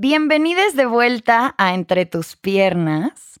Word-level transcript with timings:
Bienvenidos 0.00 0.76
de 0.76 0.86
vuelta 0.86 1.56
a 1.58 1.74
Entre 1.74 2.06
tus 2.06 2.36
piernas. 2.36 3.40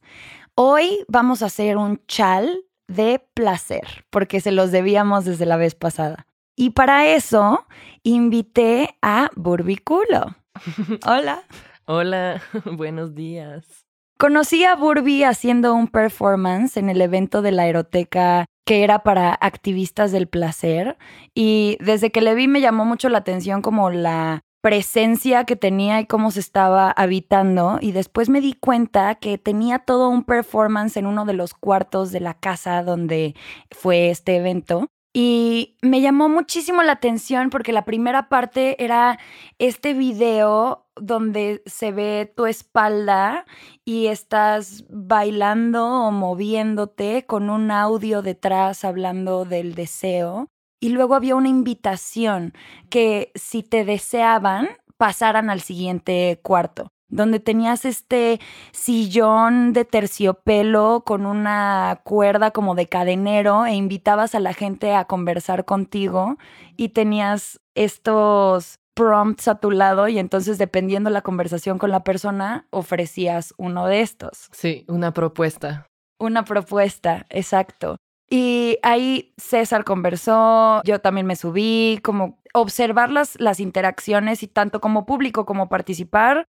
Hoy 0.56 1.04
vamos 1.06 1.40
a 1.40 1.46
hacer 1.46 1.76
un 1.76 2.04
chal 2.08 2.64
de 2.88 3.24
placer, 3.32 4.04
porque 4.10 4.40
se 4.40 4.50
los 4.50 4.72
debíamos 4.72 5.24
desde 5.24 5.46
la 5.46 5.56
vez 5.56 5.76
pasada. 5.76 6.26
Y 6.56 6.70
para 6.70 7.06
eso 7.06 7.64
invité 8.02 8.96
a 9.02 9.30
Burbiculo. 9.36 10.34
Hola. 11.06 11.44
Hola, 11.84 12.42
buenos 12.64 13.14
días. 13.14 13.84
Conocí 14.18 14.64
a 14.64 14.74
Burby 14.74 15.22
haciendo 15.22 15.76
un 15.76 15.86
performance 15.86 16.76
en 16.76 16.90
el 16.90 17.00
evento 17.00 17.40
de 17.40 17.52
la 17.52 17.62
aeroteca 17.62 18.46
que 18.66 18.82
era 18.82 19.04
para 19.04 19.38
activistas 19.40 20.10
del 20.10 20.26
placer 20.26 20.98
y 21.36 21.78
desde 21.78 22.10
que 22.10 22.20
le 22.20 22.34
vi 22.34 22.48
me 22.48 22.60
llamó 22.60 22.84
mucho 22.84 23.08
la 23.08 23.18
atención 23.18 23.62
como 23.62 23.90
la 23.90 24.40
presencia 24.60 25.44
que 25.44 25.56
tenía 25.56 26.00
y 26.00 26.06
cómo 26.06 26.30
se 26.30 26.40
estaba 26.40 26.90
habitando 26.90 27.78
y 27.80 27.92
después 27.92 28.28
me 28.28 28.40
di 28.40 28.54
cuenta 28.54 29.14
que 29.16 29.38
tenía 29.38 29.78
todo 29.78 30.08
un 30.08 30.24
performance 30.24 30.96
en 30.96 31.06
uno 31.06 31.24
de 31.24 31.34
los 31.34 31.54
cuartos 31.54 32.10
de 32.12 32.20
la 32.20 32.34
casa 32.34 32.82
donde 32.82 33.34
fue 33.70 34.10
este 34.10 34.36
evento 34.36 34.88
y 35.14 35.76
me 35.82 36.00
llamó 36.00 36.28
muchísimo 36.28 36.82
la 36.82 36.92
atención 36.92 37.50
porque 37.50 37.72
la 37.72 37.84
primera 37.84 38.28
parte 38.28 38.82
era 38.84 39.18
este 39.58 39.94
video 39.94 40.86
donde 40.94 41.62
se 41.66 41.92
ve 41.92 42.32
tu 42.36 42.46
espalda 42.46 43.46
y 43.84 44.08
estás 44.08 44.84
bailando 44.90 45.84
o 45.86 46.10
moviéndote 46.12 47.24
con 47.26 47.50
un 47.50 47.70
audio 47.70 48.22
detrás 48.22 48.84
hablando 48.84 49.44
del 49.44 49.74
deseo. 49.74 50.48
Y 50.80 50.90
luego 50.90 51.14
había 51.14 51.36
una 51.36 51.48
invitación 51.48 52.54
que 52.88 53.32
si 53.34 53.62
te 53.62 53.84
deseaban, 53.84 54.68
pasaran 54.96 55.50
al 55.50 55.60
siguiente 55.60 56.40
cuarto 56.42 56.92
donde 57.08 57.40
tenías 57.40 57.84
este 57.84 58.38
sillón 58.72 59.72
de 59.72 59.84
terciopelo 59.84 61.02
con 61.06 61.26
una 61.26 62.00
cuerda 62.04 62.50
como 62.50 62.74
de 62.74 62.86
cadenero 62.86 63.66
e 63.66 63.74
invitabas 63.74 64.34
a 64.34 64.40
la 64.40 64.52
gente 64.52 64.94
a 64.94 65.06
conversar 65.06 65.64
contigo 65.64 66.36
y 66.76 66.90
tenías 66.90 67.60
estos 67.74 68.78
prompts 68.94 69.48
a 69.48 69.60
tu 69.60 69.70
lado 69.70 70.08
y 70.08 70.18
entonces 70.18 70.58
dependiendo 70.58 71.08
la 71.08 71.22
conversación 71.22 71.78
con 71.78 71.90
la 71.90 72.04
persona 72.04 72.66
ofrecías 72.70 73.54
uno 73.56 73.86
de 73.86 74.00
estos. 74.00 74.48
Sí, 74.52 74.84
una 74.88 75.12
propuesta. 75.14 75.86
Una 76.18 76.44
propuesta, 76.44 77.24
exacto. 77.30 77.96
Y 78.30 78.78
ahí 78.82 79.32
César 79.38 79.84
conversó, 79.84 80.82
yo 80.84 81.00
también 81.00 81.26
me 81.26 81.36
subí, 81.36 81.98
como 82.02 82.38
observar 82.52 83.10
las, 83.10 83.40
las 83.40 83.60
interacciones 83.60 84.42
y 84.42 84.48
tanto 84.48 84.80
como 84.80 85.06
público 85.06 85.46
como 85.46 85.68
participar 85.68 86.46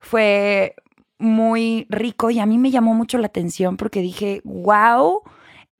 fue 0.00 0.74
muy 1.18 1.86
rico 1.88 2.30
y 2.30 2.40
a 2.40 2.46
mí 2.46 2.58
me 2.58 2.70
llamó 2.70 2.94
mucho 2.94 3.16
la 3.18 3.28
atención 3.28 3.76
porque 3.76 4.00
dije, 4.00 4.40
wow, 4.44 5.22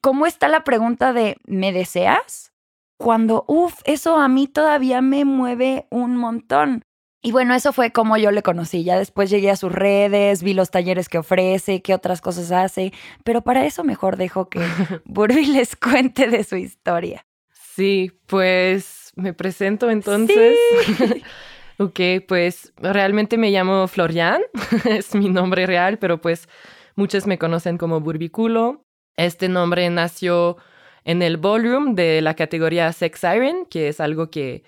¿cómo 0.01 0.27
está 0.27 0.49
la 0.49 0.65
pregunta 0.65 1.13
de 1.13 1.37
¿me 1.45 1.73
deseas? 1.73 2.53
Cuando, 2.99 3.45
uff, 3.49 3.81
eso 3.85 4.17
a 4.17 4.29
mí 4.29 4.47
todavía 4.47 5.03
me 5.03 5.25
mueve 5.25 5.89
un 5.91 6.17
montón. 6.17 6.85
Y 7.23 7.31
bueno, 7.31 7.55
eso 7.55 7.73
fue 7.73 7.93
como 7.93 8.17
yo 8.17 8.33
le 8.33 8.43
conocí. 8.43 8.83
Ya 8.83 8.99
después 8.99 9.31
llegué 9.31 9.51
a 9.51 9.57
sus 9.57 9.71
redes, 9.71 10.43
vi 10.43 10.55
los 10.55 10.71
talleres 10.71 11.09
que 11.09 11.19
ofrece, 11.19 11.81
qué 11.81 11.95
otras 11.95 12.21
cosas 12.21 12.51
hace, 12.51 12.93
pero 13.23 13.43
para 13.43 13.65
eso 13.65 13.85
mejor 13.85 14.17
dejo 14.17 14.49
que 14.49 14.61
Burby 15.05 15.47
les 15.47 15.77
cuente 15.77 16.27
de 16.27 16.43
su 16.43 16.57
historia. 16.57 17.25
Sí, 17.53 18.11
pues 18.27 19.13
me 19.15 19.33
presento 19.33 19.91
entonces. 19.91 20.57
Sí. 20.97 21.23
Ok, 21.79 21.99
pues 22.29 22.73
realmente 22.77 23.39
me 23.39 23.51
llamo 23.51 23.89
Florian, 23.89 24.43
es 24.85 25.15
mi 25.17 25.29
nombre 25.29 25.67
real, 25.67 25.99
pero 25.99 26.21
pues 26.21 26.49
muchos 26.95 27.27
me 27.27 27.39
conocen 27.39 27.77
como 27.77 28.01
Burbiculo. 28.01 28.85
Este 29.17 29.49
nombre 29.49 29.89
nació 29.91 30.59
en 31.05 31.23
el 31.23 31.39
volume 31.39 31.95
de 31.95 32.21
la 32.21 32.35
categoría 32.35 32.93
Sex 32.93 33.19
Siren, 33.19 33.67
que 33.67 33.89
es 33.89 34.01
algo 34.01 34.31
que 34.31 34.63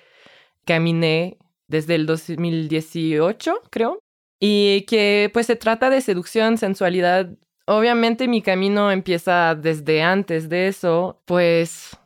caminé 0.65 1.39
desde 1.75 1.97
el 1.97 2.07
2018, 2.07 3.63
creo, 3.69 3.99
y 4.39 4.83
que 4.83 5.29
pues 5.33 5.47
se 5.47 5.57
trata 5.57 5.91
de 5.91 6.01
seducción, 6.01 6.57
sensualidad. 6.57 7.31
Obviamente 7.67 8.29
mi 8.29 8.43
camino 8.43 8.93
empieza 8.93 9.57
desde 9.57 10.03
antes 10.03 10.49
de 10.49 10.69
eso, 10.69 11.21
pues 11.25 11.99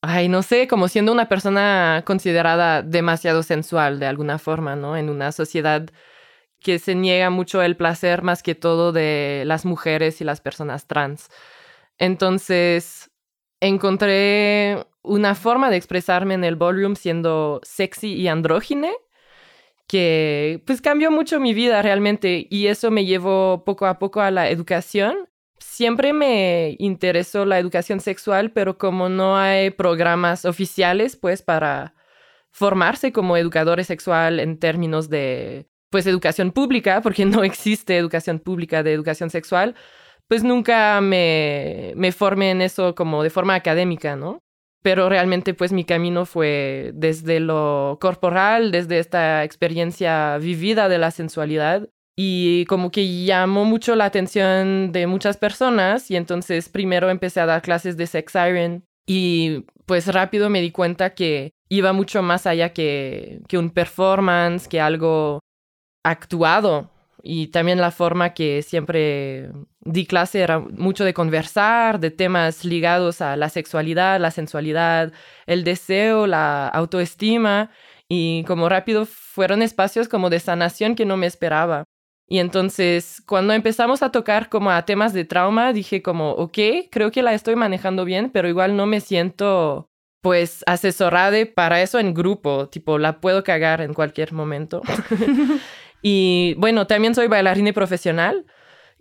ay, 0.00 0.28
no 0.28 0.42
sé, 0.42 0.66
como 0.68 0.88
siendo 0.88 1.12
una 1.12 1.28
persona 1.28 2.02
considerada 2.06 2.80
demasiado 2.82 3.42
sensual 3.42 4.00
de 4.00 4.06
alguna 4.06 4.38
forma, 4.38 4.74
¿no? 4.74 4.96
En 4.96 5.10
una 5.10 5.32
sociedad 5.32 5.90
que 6.60 6.78
se 6.78 6.94
niega 6.94 7.28
mucho 7.28 7.60
el 7.62 7.76
placer 7.76 8.22
más 8.22 8.42
que 8.42 8.54
todo 8.54 8.92
de 8.92 9.42
las 9.46 9.66
mujeres 9.66 10.22
y 10.22 10.24
las 10.24 10.40
personas 10.40 10.86
trans. 10.86 11.28
Entonces, 11.98 13.10
encontré 13.60 14.86
una 15.02 15.34
forma 15.34 15.70
de 15.70 15.76
expresarme 15.76 16.34
en 16.34 16.44
el 16.44 16.56
ballroom 16.56 16.96
siendo 16.96 17.60
sexy 17.62 18.14
y 18.14 18.28
andrógine 18.28 18.92
que 19.90 20.62
pues 20.66 20.80
cambió 20.80 21.10
mucho 21.10 21.40
mi 21.40 21.52
vida 21.52 21.82
realmente 21.82 22.46
y 22.48 22.68
eso 22.68 22.92
me 22.92 23.06
llevó 23.06 23.64
poco 23.64 23.86
a 23.86 23.98
poco 23.98 24.20
a 24.20 24.30
la 24.30 24.48
educación 24.48 25.30
siempre 25.60 26.12
me 26.12 26.76
interesó 26.78 27.44
la 27.44 27.58
educación 27.58 28.00
sexual, 28.00 28.52
pero 28.52 28.78
como 28.78 29.08
no 29.08 29.38
hay 29.38 29.70
programas 29.70 30.44
oficiales, 30.44 31.16
pues 31.16 31.42
para 31.42 31.94
formarse 32.50 33.12
como 33.12 33.36
educador 33.36 33.82
sexual 33.84 34.40
en 34.40 34.58
términos 34.58 35.08
de, 35.08 35.68
pues, 35.90 36.06
educación 36.06 36.50
pública, 36.52 37.00
porque 37.02 37.24
no 37.26 37.44
existe 37.44 37.96
educación 37.96 38.40
pública 38.40 38.82
de 38.82 38.92
educación 38.92 39.30
sexual, 39.30 39.74
pues 40.28 40.44
nunca 40.44 41.00
me, 41.00 41.92
me 41.96 42.12
formé 42.12 42.50
en 42.50 42.62
eso 42.62 42.94
como 42.94 43.22
de 43.22 43.30
forma 43.30 43.54
académica, 43.54 44.16
¿no? 44.16 44.42
Pero 44.82 45.08
realmente, 45.08 45.54
pues, 45.54 45.72
mi 45.72 45.84
camino 45.84 46.24
fue 46.24 46.92
desde 46.94 47.40
lo 47.40 47.98
corporal, 48.00 48.70
desde 48.70 48.98
esta 48.98 49.44
experiencia 49.44 50.38
vivida 50.38 50.88
de 50.88 50.98
la 50.98 51.10
sensualidad, 51.10 51.88
y 52.22 52.66
como 52.66 52.90
que 52.90 53.24
llamó 53.24 53.64
mucho 53.64 53.96
la 53.96 54.04
atención 54.04 54.92
de 54.92 55.06
muchas 55.06 55.38
personas 55.38 56.10
y 56.10 56.16
entonces 56.16 56.68
primero 56.68 57.08
empecé 57.08 57.40
a 57.40 57.46
dar 57.46 57.62
clases 57.62 57.96
de 57.96 58.06
sex 58.06 58.32
siren 58.32 58.84
y 59.06 59.64
pues 59.86 60.06
rápido 60.12 60.50
me 60.50 60.60
di 60.60 60.70
cuenta 60.70 61.14
que 61.14 61.52
iba 61.70 61.94
mucho 61.94 62.20
más 62.22 62.46
allá 62.46 62.74
que, 62.74 63.40
que 63.48 63.56
un 63.56 63.70
performance, 63.70 64.68
que 64.68 64.82
algo 64.82 65.40
actuado 66.04 66.89
y 67.22 67.48
también 67.48 67.80
la 67.80 67.90
forma 67.90 68.34
que 68.34 68.62
siempre 68.62 69.50
di 69.80 70.06
clase 70.06 70.40
era 70.40 70.58
mucho 70.58 71.04
de 71.04 71.14
conversar, 71.14 72.00
de 72.00 72.10
temas 72.10 72.64
ligados 72.64 73.20
a 73.20 73.36
la 73.36 73.48
sexualidad, 73.48 74.20
la 74.20 74.30
sensualidad, 74.30 75.12
el 75.46 75.64
deseo, 75.64 76.26
la 76.26 76.68
autoestima 76.68 77.70
y 78.08 78.44
como 78.44 78.68
rápido 78.68 79.06
fueron 79.06 79.62
espacios 79.62 80.08
como 80.08 80.30
de 80.30 80.40
sanación 80.40 80.94
que 80.94 81.06
no 81.06 81.16
me 81.16 81.26
esperaba. 81.26 81.84
Y 82.28 82.38
entonces, 82.38 83.22
cuando 83.26 83.52
empezamos 83.52 84.02
a 84.02 84.12
tocar 84.12 84.48
como 84.48 84.70
a 84.70 84.84
temas 84.84 85.12
de 85.12 85.24
trauma, 85.24 85.72
dije 85.72 86.00
como, 86.00 86.30
ok, 86.32 86.58
creo 86.90 87.10
que 87.10 87.22
la 87.22 87.34
estoy 87.34 87.56
manejando 87.56 88.04
bien, 88.04 88.30
pero 88.30 88.48
igual 88.48 88.76
no 88.76 88.86
me 88.86 89.00
siento 89.00 89.88
pues 90.20 90.62
asesorada 90.66 91.38
para 91.54 91.80
eso 91.82 91.98
en 91.98 92.14
grupo, 92.14 92.68
tipo, 92.68 92.98
la 92.98 93.20
puedo 93.20 93.42
cagar 93.42 93.80
en 93.80 93.94
cualquier 93.94 94.32
momento. 94.32 94.82
y 96.02 96.54
bueno, 96.58 96.86
también 96.86 97.14
soy 97.14 97.28
bailarina 97.28 97.72
profesional. 97.72 98.46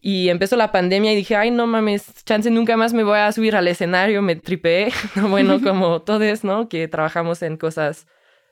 Y 0.01 0.29
empezó 0.29 0.55
la 0.55 0.71
pandemia 0.71 1.11
y 1.11 1.15
dije, 1.15 1.35
ay, 1.35 1.51
no 1.51 1.67
mames, 1.67 2.23
chance 2.23 2.49
nunca 2.49 2.77
más 2.77 2.93
me 2.93 3.03
voy 3.03 3.19
a 3.19 3.31
subir 3.33 3.55
al 3.55 3.67
escenario, 3.67 4.21
me 4.21 4.35
tripeé. 4.35 4.91
bueno, 5.29 5.61
como 5.61 6.01
todos, 6.01 6.43
¿no? 6.43 6.69
Que 6.69 6.87
trabajamos 6.87 7.41
en 7.41 7.57
cosas 7.57 8.07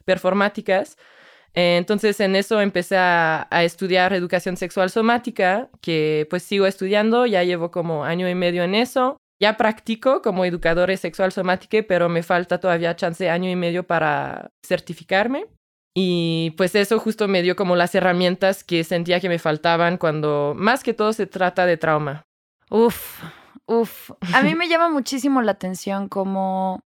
performáticas. 0.06 0.98
Eh, 1.54 1.78
entonces 1.78 2.20
en 2.20 2.36
eso 2.36 2.62
empecé 2.62 2.98
a, 2.98 3.48
estudiar 3.64 4.14
educación 4.14 4.58
sexual 4.58 4.90
somática, 4.90 5.70
que 5.82 6.28
pues 6.30 6.44
sigo 6.44 6.68
estudiando, 6.68 7.26
ya 7.26 7.44
llevo 7.44 7.72
como 7.72 8.04
año 8.04 8.30
y 8.30 8.36
medio 8.36 8.64
en 8.64 8.76
eso. 8.76 9.18
Ya 9.40 9.56
practico 9.58 10.22
como 10.22 10.46
educadora 10.46 10.96
sexual 10.98 11.32
somática, 11.32 11.78
pero 11.88 12.10
me 12.10 12.24
falta 12.24 12.60
todavía 12.60 12.96
chance 12.96 13.30
año 13.30 13.50
y 13.50 13.56
medio 13.56 13.86
para 13.86 14.52
certificarme. 14.64 15.46
Y 16.00 16.52
pues 16.58 16.76
eso 16.76 17.00
justo 17.00 17.28
me 17.28 17.42
dio 17.42 17.56
como 17.56 17.76
las 17.76 17.96
herramientas 17.96 18.64
que 18.64 18.84
sentía 18.84 19.20
que 19.20 19.30
me 19.30 19.40
faltaban 19.40 19.98
cuando 19.98 20.54
más 20.56 20.84
que 20.84 20.94
todo 20.94 21.12
se 21.12 21.26
trata 21.26 21.66
de 21.66 21.76
trauma. 21.76 22.28
Uf, 22.70 23.24
uf. 23.66 24.12
A 24.32 24.44
mí 24.44 24.54
me 24.56 24.68
llama 24.68 24.90
muchísimo 24.90 25.42
la 25.42 25.54
atención 25.54 26.08
como 26.08 26.84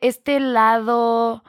este 0.00 0.38
lado 0.38 1.44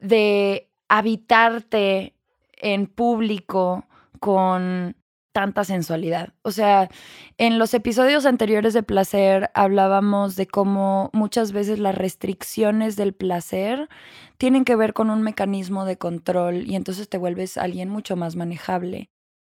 de 0.00 0.68
habitarte 0.88 2.16
en 2.56 2.88
público 2.88 3.86
con 4.18 4.96
tanta 5.36 5.64
sensualidad. 5.64 6.32
O 6.40 6.50
sea, 6.50 6.88
en 7.36 7.58
los 7.58 7.74
episodios 7.74 8.24
anteriores 8.24 8.72
de 8.72 8.82
placer 8.82 9.50
hablábamos 9.52 10.34
de 10.34 10.46
cómo 10.46 11.10
muchas 11.12 11.52
veces 11.52 11.78
las 11.78 11.94
restricciones 11.94 12.96
del 12.96 13.12
placer 13.12 13.90
tienen 14.38 14.64
que 14.64 14.76
ver 14.76 14.94
con 14.94 15.10
un 15.10 15.20
mecanismo 15.20 15.84
de 15.84 15.98
control 15.98 16.66
y 16.66 16.74
entonces 16.74 17.10
te 17.10 17.18
vuelves 17.18 17.58
alguien 17.58 17.90
mucho 17.90 18.16
más 18.16 18.34
manejable. 18.34 19.10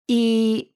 Y 0.09 0.73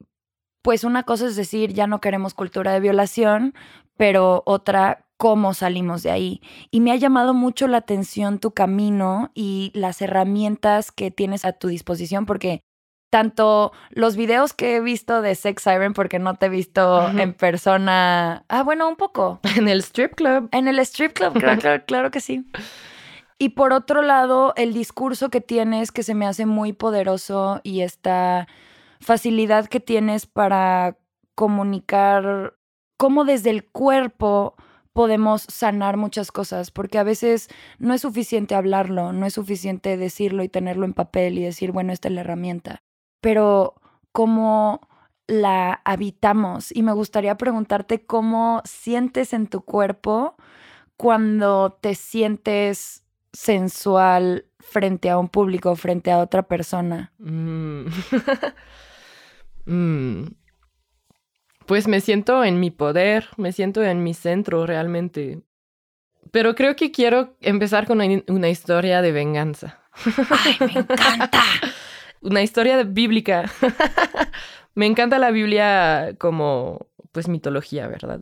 pues 0.61 0.85
una 0.85 1.05
cosa 1.05 1.29
es 1.29 1.37
decir, 1.37 1.73
ya 1.73 1.87
no 1.87 2.03
queremos 2.03 2.35
cultura 2.35 2.75
de 2.75 2.81
violación, 2.81 3.55
pero 3.97 4.43
otra, 4.45 5.09
cómo 5.17 5.55
salimos 5.55 6.03
de 6.03 6.11
ahí. 6.11 6.43
Y 6.71 6.81
me 6.81 6.93
ha 6.93 6.97
llamado 6.97 7.33
mucho 7.33 7.69
la 7.69 7.79
atención 7.79 8.39
tu 8.39 8.51
camino 8.51 9.31
y 9.35 9.73
las 9.75 10.03
herramientas 10.03 10.93
que 10.93 11.11
tienes 11.11 11.47
a 11.47 11.55
tu 11.55 11.69
disposición, 11.69 12.27
porque 12.27 12.61
tanto 13.11 13.73
los 13.91 14.17
videos 14.17 14.53
que 14.53 14.77
he 14.77 14.81
visto 14.81 15.21
de 15.21 15.35
Sex 15.35 15.65
Siren, 15.65 15.93
porque 15.93 16.19
no 16.21 16.37
te 16.37 16.47
he 16.47 16.49
visto 16.49 17.09
en 17.11 17.35
persona. 17.35 18.45
Ah, 18.49 18.63
bueno, 18.63 18.89
un 18.89 18.97
poco. 18.97 19.41
En 19.57 19.69
el 19.69 19.81
strip 19.81 20.15
club. 20.15 20.49
En 20.53 20.69
el 20.69 20.79
strip 20.79 21.13
club, 21.13 21.33
claro, 21.39 21.85
claro, 21.85 22.11
que 22.11 22.21
sí. 22.21 22.47
Y 23.37 23.51
por 23.51 23.73
otro 23.73 24.03
lado, 24.03 24.55
el 24.57 24.73
discurso 24.73 25.29
que 25.29 25.41
tienes 25.41 25.93
que 25.93 26.03
se 26.03 26.15
me 26.15 26.27
hace 26.27 26.47
muy 26.47 26.73
poderoso 26.73 27.61
y 27.65 27.81
esta 27.81 28.47
facilidad 29.01 29.67
que 29.67 29.81
tienes 29.81 30.27
para 30.27 30.97
comunicar 31.35 32.55
cómo 32.97 33.25
desde 33.25 33.51
el 33.51 33.65
cuerpo 33.65 34.55
podemos 34.93 35.43
sanar 35.43 35.97
muchas 35.97 36.31
cosas, 36.33 36.71
porque 36.71 36.99
a 36.99 37.03
veces 37.03 37.49
no 37.79 37.95
es 37.95 38.03
suficiente 38.03 38.55
hablarlo, 38.55 39.13
no 39.13 39.27
es 39.27 39.35
suficiente 39.35 39.97
decirlo 39.97 40.43
y 40.43 40.49
tenerlo 40.49 40.85
en 40.85 40.93
papel 40.93 41.39
y 41.39 41.43
decir, 41.43 41.73
bueno, 41.73 41.93
esta 41.93 42.09
es 42.09 42.15
la 42.15 42.21
herramienta 42.21 42.83
pero 43.21 43.75
cómo 44.13 44.89
la 45.27 45.81
habitamos. 45.85 46.75
Y 46.75 46.83
me 46.83 46.93
gustaría 46.93 47.37
preguntarte 47.37 48.05
cómo 48.05 48.63
sientes 48.65 49.33
en 49.33 49.47
tu 49.47 49.63
cuerpo 49.63 50.37
cuando 50.97 51.79
te 51.81 51.95
sientes 51.95 53.05
sensual 53.33 54.47
frente 54.59 55.09
a 55.09 55.19
un 55.19 55.29
público, 55.29 55.75
frente 55.77 56.11
a 56.11 56.19
otra 56.19 56.43
persona. 56.43 57.13
Mm. 57.19 57.87
Mm. 59.67 60.25
Pues 61.67 61.87
me 61.87 62.01
siento 62.01 62.43
en 62.43 62.59
mi 62.59 62.73
poder, 62.73 63.29
me 63.37 63.53
siento 63.53 63.85
en 63.85 64.03
mi 64.03 64.15
centro 64.15 64.67
realmente. 64.67 65.43
Pero 66.33 66.55
creo 66.55 66.75
que 66.75 66.91
quiero 66.91 67.37
empezar 67.41 67.87
con 67.87 68.01
una, 68.01 68.49
historia 68.49 69.03
de 69.03 69.13
venganza. 69.13 69.81
¡Ay, 70.31 70.57
me 70.61 70.81
encanta! 70.81 71.43
una 72.21 72.43
historia 72.43 72.83
bíblica. 72.83 73.51
Me 74.75 74.87
encanta 74.87 75.19
la 75.19 75.31
Biblia 75.31 76.15
como, 76.19 76.89
pues, 77.13 77.29
mitología, 77.29 77.87
¿verdad? 77.89 78.21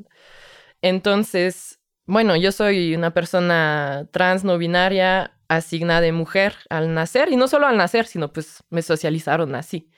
Entonces, 0.82 1.78
bueno, 2.06 2.36
yo 2.36 2.52
soy 2.52 2.94
una 2.94 3.12
persona 3.12 4.08
trans, 4.12 4.44
no 4.44 4.56
binaria, 4.58 5.32
asignada 5.48 6.00
de 6.00 6.12
mujer 6.12 6.54
al 6.70 6.94
nacer, 6.94 7.30
y 7.30 7.36
no 7.36 7.48
solo 7.48 7.66
al 7.66 7.76
nacer, 7.76 8.06
sino 8.06 8.32
pues 8.32 8.62
me 8.70 8.82
socializaron 8.82 9.54
así. 9.54 9.90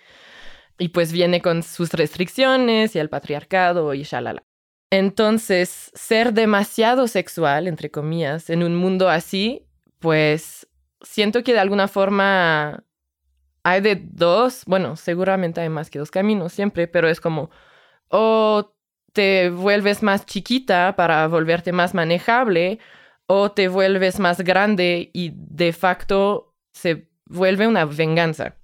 Y 0.78 0.88
pues 0.88 1.12
viene 1.12 1.42
con 1.42 1.62
sus 1.62 1.92
restricciones 1.92 2.96
y 2.96 2.98
el 2.98 3.10
patriarcado 3.10 3.92
y 3.94 4.02
shalala. 4.02 4.42
Entonces, 4.90 5.92
ser 5.94 6.32
demasiado 6.32 7.06
sexual, 7.06 7.68
entre 7.68 7.90
comillas, 7.90 8.50
en 8.50 8.62
un 8.62 8.74
mundo 8.74 9.08
así, 9.08 9.68
pues 10.00 10.66
siento 11.02 11.44
que 11.44 11.52
de 11.52 11.60
alguna 11.60 11.86
forma 11.86 12.82
hay 13.62 13.80
de 13.80 13.96
dos, 13.96 14.64
bueno, 14.66 14.96
seguramente 14.96 15.60
hay 15.60 15.68
más 15.68 15.90
que 15.90 15.98
dos 15.98 16.10
caminos 16.10 16.52
siempre, 16.52 16.88
pero 16.88 17.08
es 17.08 17.20
como 17.20 17.50
o 18.08 18.74
te 19.12 19.50
vuelves 19.50 20.02
más 20.02 20.26
chiquita 20.26 20.94
para 20.96 21.26
volverte 21.28 21.72
más 21.72 21.94
manejable 21.94 22.78
o 23.26 23.52
te 23.52 23.68
vuelves 23.68 24.18
más 24.18 24.40
grande 24.40 25.10
y 25.12 25.32
de 25.34 25.72
facto 25.72 26.54
se 26.72 27.08
vuelve 27.26 27.66
una 27.66 27.84
venganza. 27.84 28.56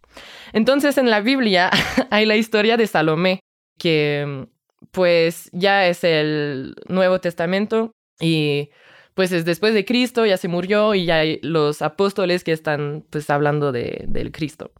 Entonces 0.52 0.98
en 0.98 1.10
la 1.10 1.20
Biblia 1.20 1.70
hay 2.10 2.26
la 2.26 2.36
historia 2.36 2.76
de 2.76 2.86
Salomé, 2.86 3.40
que 3.78 4.46
pues 4.90 5.50
ya 5.52 5.86
es 5.86 6.04
el 6.04 6.74
Nuevo 6.88 7.20
Testamento 7.20 7.92
y 8.20 8.70
pues 9.16 9.32
es 9.32 9.46
después 9.46 9.72
de 9.72 9.86
Cristo, 9.86 10.26
ya 10.26 10.36
se 10.36 10.46
murió 10.46 10.94
y 10.94 11.06
ya 11.06 11.20
hay 11.20 11.40
los 11.42 11.80
apóstoles 11.80 12.44
que 12.44 12.52
están 12.52 13.02
pues 13.08 13.30
hablando 13.30 13.72
de, 13.72 14.04
del 14.06 14.30
Cristo. 14.30 14.72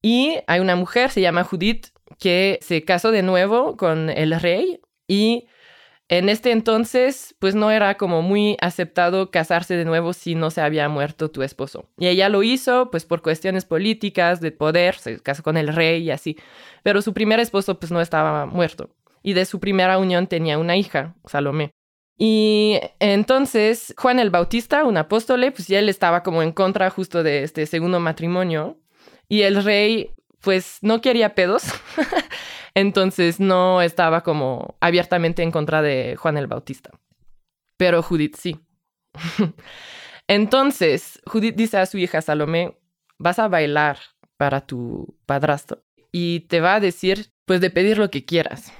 Y 0.00 0.36
hay 0.46 0.60
una 0.60 0.76
mujer, 0.76 1.10
se 1.10 1.20
llama 1.20 1.42
Judith, 1.42 1.88
que 2.20 2.60
se 2.62 2.84
casó 2.84 3.10
de 3.10 3.24
nuevo 3.24 3.76
con 3.76 4.10
el 4.10 4.40
rey 4.40 4.80
y 5.08 5.48
en 6.08 6.28
este 6.28 6.52
entonces, 6.52 7.34
pues 7.40 7.56
no 7.56 7.72
era 7.72 7.96
como 7.96 8.22
muy 8.22 8.56
aceptado 8.60 9.32
casarse 9.32 9.74
de 9.74 9.84
nuevo 9.84 10.12
si 10.12 10.36
no 10.36 10.52
se 10.52 10.60
había 10.60 10.88
muerto 10.88 11.32
tu 11.32 11.42
esposo. 11.42 11.90
Y 11.98 12.06
ella 12.06 12.28
lo 12.28 12.44
hizo, 12.44 12.92
pues 12.92 13.04
por 13.06 13.22
cuestiones 13.22 13.64
políticas, 13.64 14.40
de 14.40 14.52
poder, 14.52 14.94
se 14.94 15.18
casó 15.18 15.42
con 15.42 15.56
el 15.56 15.74
rey 15.74 16.04
y 16.04 16.12
así. 16.12 16.38
Pero 16.84 17.02
su 17.02 17.12
primer 17.12 17.40
esposo, 17.40 17.80
pues 17.80 17.90
no 17.90 18.00
estaba 18.00 18.46
muerto. 18.46 18.88
Y 19.20 19.32
de 19.32 19.44
su 19.46 19.58
primera 19.58 19.98
unión 19.98 20.28
tenía 20.28 20.58
una 20.58 20.76
hija, 20.76 21.16
Salomé. 21.26 21.72
Y 22.18 22.80
entonces 22.98 23.94
Juan 23.96 24.18
el 24.18 24.30
Bautista, 24.30 24.84
un 24.84 24.96
apóstol, 24.96 25.52
pues 25.54 25.68
ya 25.68 25.78
él 25.78 25.88
estaba 25.88 26.24
como 26.24 26.42
en 26.42 26.50
contra 26.50 26.90
justo 26.90 27.22
de 27.22 27.44
este 27.44 27.64
segundo 27.66 28.00
matrimonio. 28.00 28.76
Y 29.28 29.42
el 29.42 29.62
rey, 29.62 30.10
pues 30.40 30.78
no 30.82 31.00
quería 31.00 31.36
pedos. 31.36 31.62
entonces 32.74 33.38
no 33.38 33.80
estaba 33.82 34.22
como 34.22 34.76
abiertamente 34.80 35.44
en 35.44 35.52
contra 35.52 35.80
de 35.80 36.16
Juan 36.16 36.36
el 36.36 36.48
Bautista. 36.48 36.90
Pero 37.76 38.02
Judith 38.02 38.36
sí. 38.36 38.60
entonces 40.26 41.20
Judith 41.24 41.54
dice 41.54 41.78
a 41.78 41.86
su 41.86 41.98
hija 41.98 42.20
Salomé, 42.20 42.76
vas 43.18 43.38
a 43.38 43.46
bailar 43.46 43.98
para 44.36 44.60
tu 44.60 45.16
padrastro 45.24 45.84
y 46.10 46.40
te 46.40 46.60
va 46.60 46.76
a 46.76 46.80
decir, 46.80 47.32
pues 47.44 47.60
de 47.60 47.70
pedir 47.70 47.98
lo 47.98 48.10
que 48.10 48.24
quieras. 48.24 48.72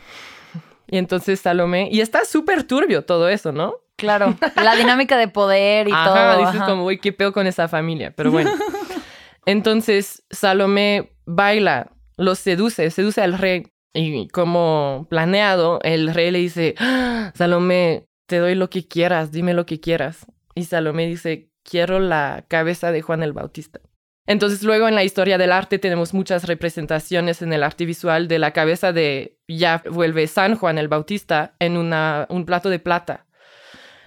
Y 0.90 0.99
entonces 0.99 1.40
Salomé, 1.40 1.88
y 1.93 2.00
está 2.00 2.25
súper 2.25 2.64
turbio 2.64 3.05
todo 3.05 3.29
eso, 3.29 3.52
¿no? 3.52 3.76
Claro, 3.96 4.37
la 4.56 4.76
dinámica 4.76 5.19
de 5.19 5.29
poder 5.29 5.88
y 5.88 5.93
ajá, 5.93 6.35
todo. 6.35 6.46
Dices 6.46 6.62
como, 6.67 6.85
uy, 6.85 6.99
qué 6.99 7.12
peo 7.12 7.32
con 7.32 7.46
esa 7.46 7.69
familia, 7.69 8.12
pero 8.17 8.31
bueno. 8.31 8.50
Entonces 9.46 10.25
Salomé 10.31 11.12
baila, 11.26 11.90
lo 12.17 12.35
seduce, 12.35 12.90
seduce 12.90 13.20
al 13.20 13.37
rey. 13.37 13.67
Y 13.94 14.29
como 14.29 15.06
planeado, 15.08 15.81
el 15.82 16.14
rey 16.14 16.31
le 16.31 16.38
dice, 16.38 16.75
ah, 16.79 17.32
Salomé, 17.35 18.06
te 18.26 18.38
doy 18.38 18.55
lo 18.55 18.70
que 18.70 18.87
quieras, 18.87 19.32
dime 19.32 19.55
lo 19.55 19.67
que 19.67 19.81
quieras. 19.81 20.26
Y 20.55 20.64
Salomé 20.64 21.06
dice, 21.06 21.50
quiero 21.64 21.99
la 21.99 22.44
cabeza 22.49 22.93
de 22.93 23.02
Juan 23.02 23.23
el 23.23 23.32
Bautista. 23.32 23.81
Entonces 24.28 24.62
luego 24.62 24.86
en 24.86 24.94
la 24.94 25.04
historia 25.04 25.38
del 25.38 25.52
arte 25.52 25.78
tenemos 25.78 26.12
muchas 26.12 26.47
representaciones 26.47 27.40
en 27.40 27.50
el 27.54 27.62
arte 27.62 27.87
visual 27.87 28.28
de 28.28 28.38
la 28.38 28.52
cabeza 28.52 28.92
de, 28.92 29.38
ya 29.49 29.82
vuelve 29.90 30.26
San 30.26 30.54
Juan 30.54 30.76
el 30.76 30.87
Bautista 30.87 31.54
en 31.58 31.78
una, 31.78 32.26
un 32.28 32.44
plato 32.44 32.68
de 32.68 32.78
plata. 32.78 33.25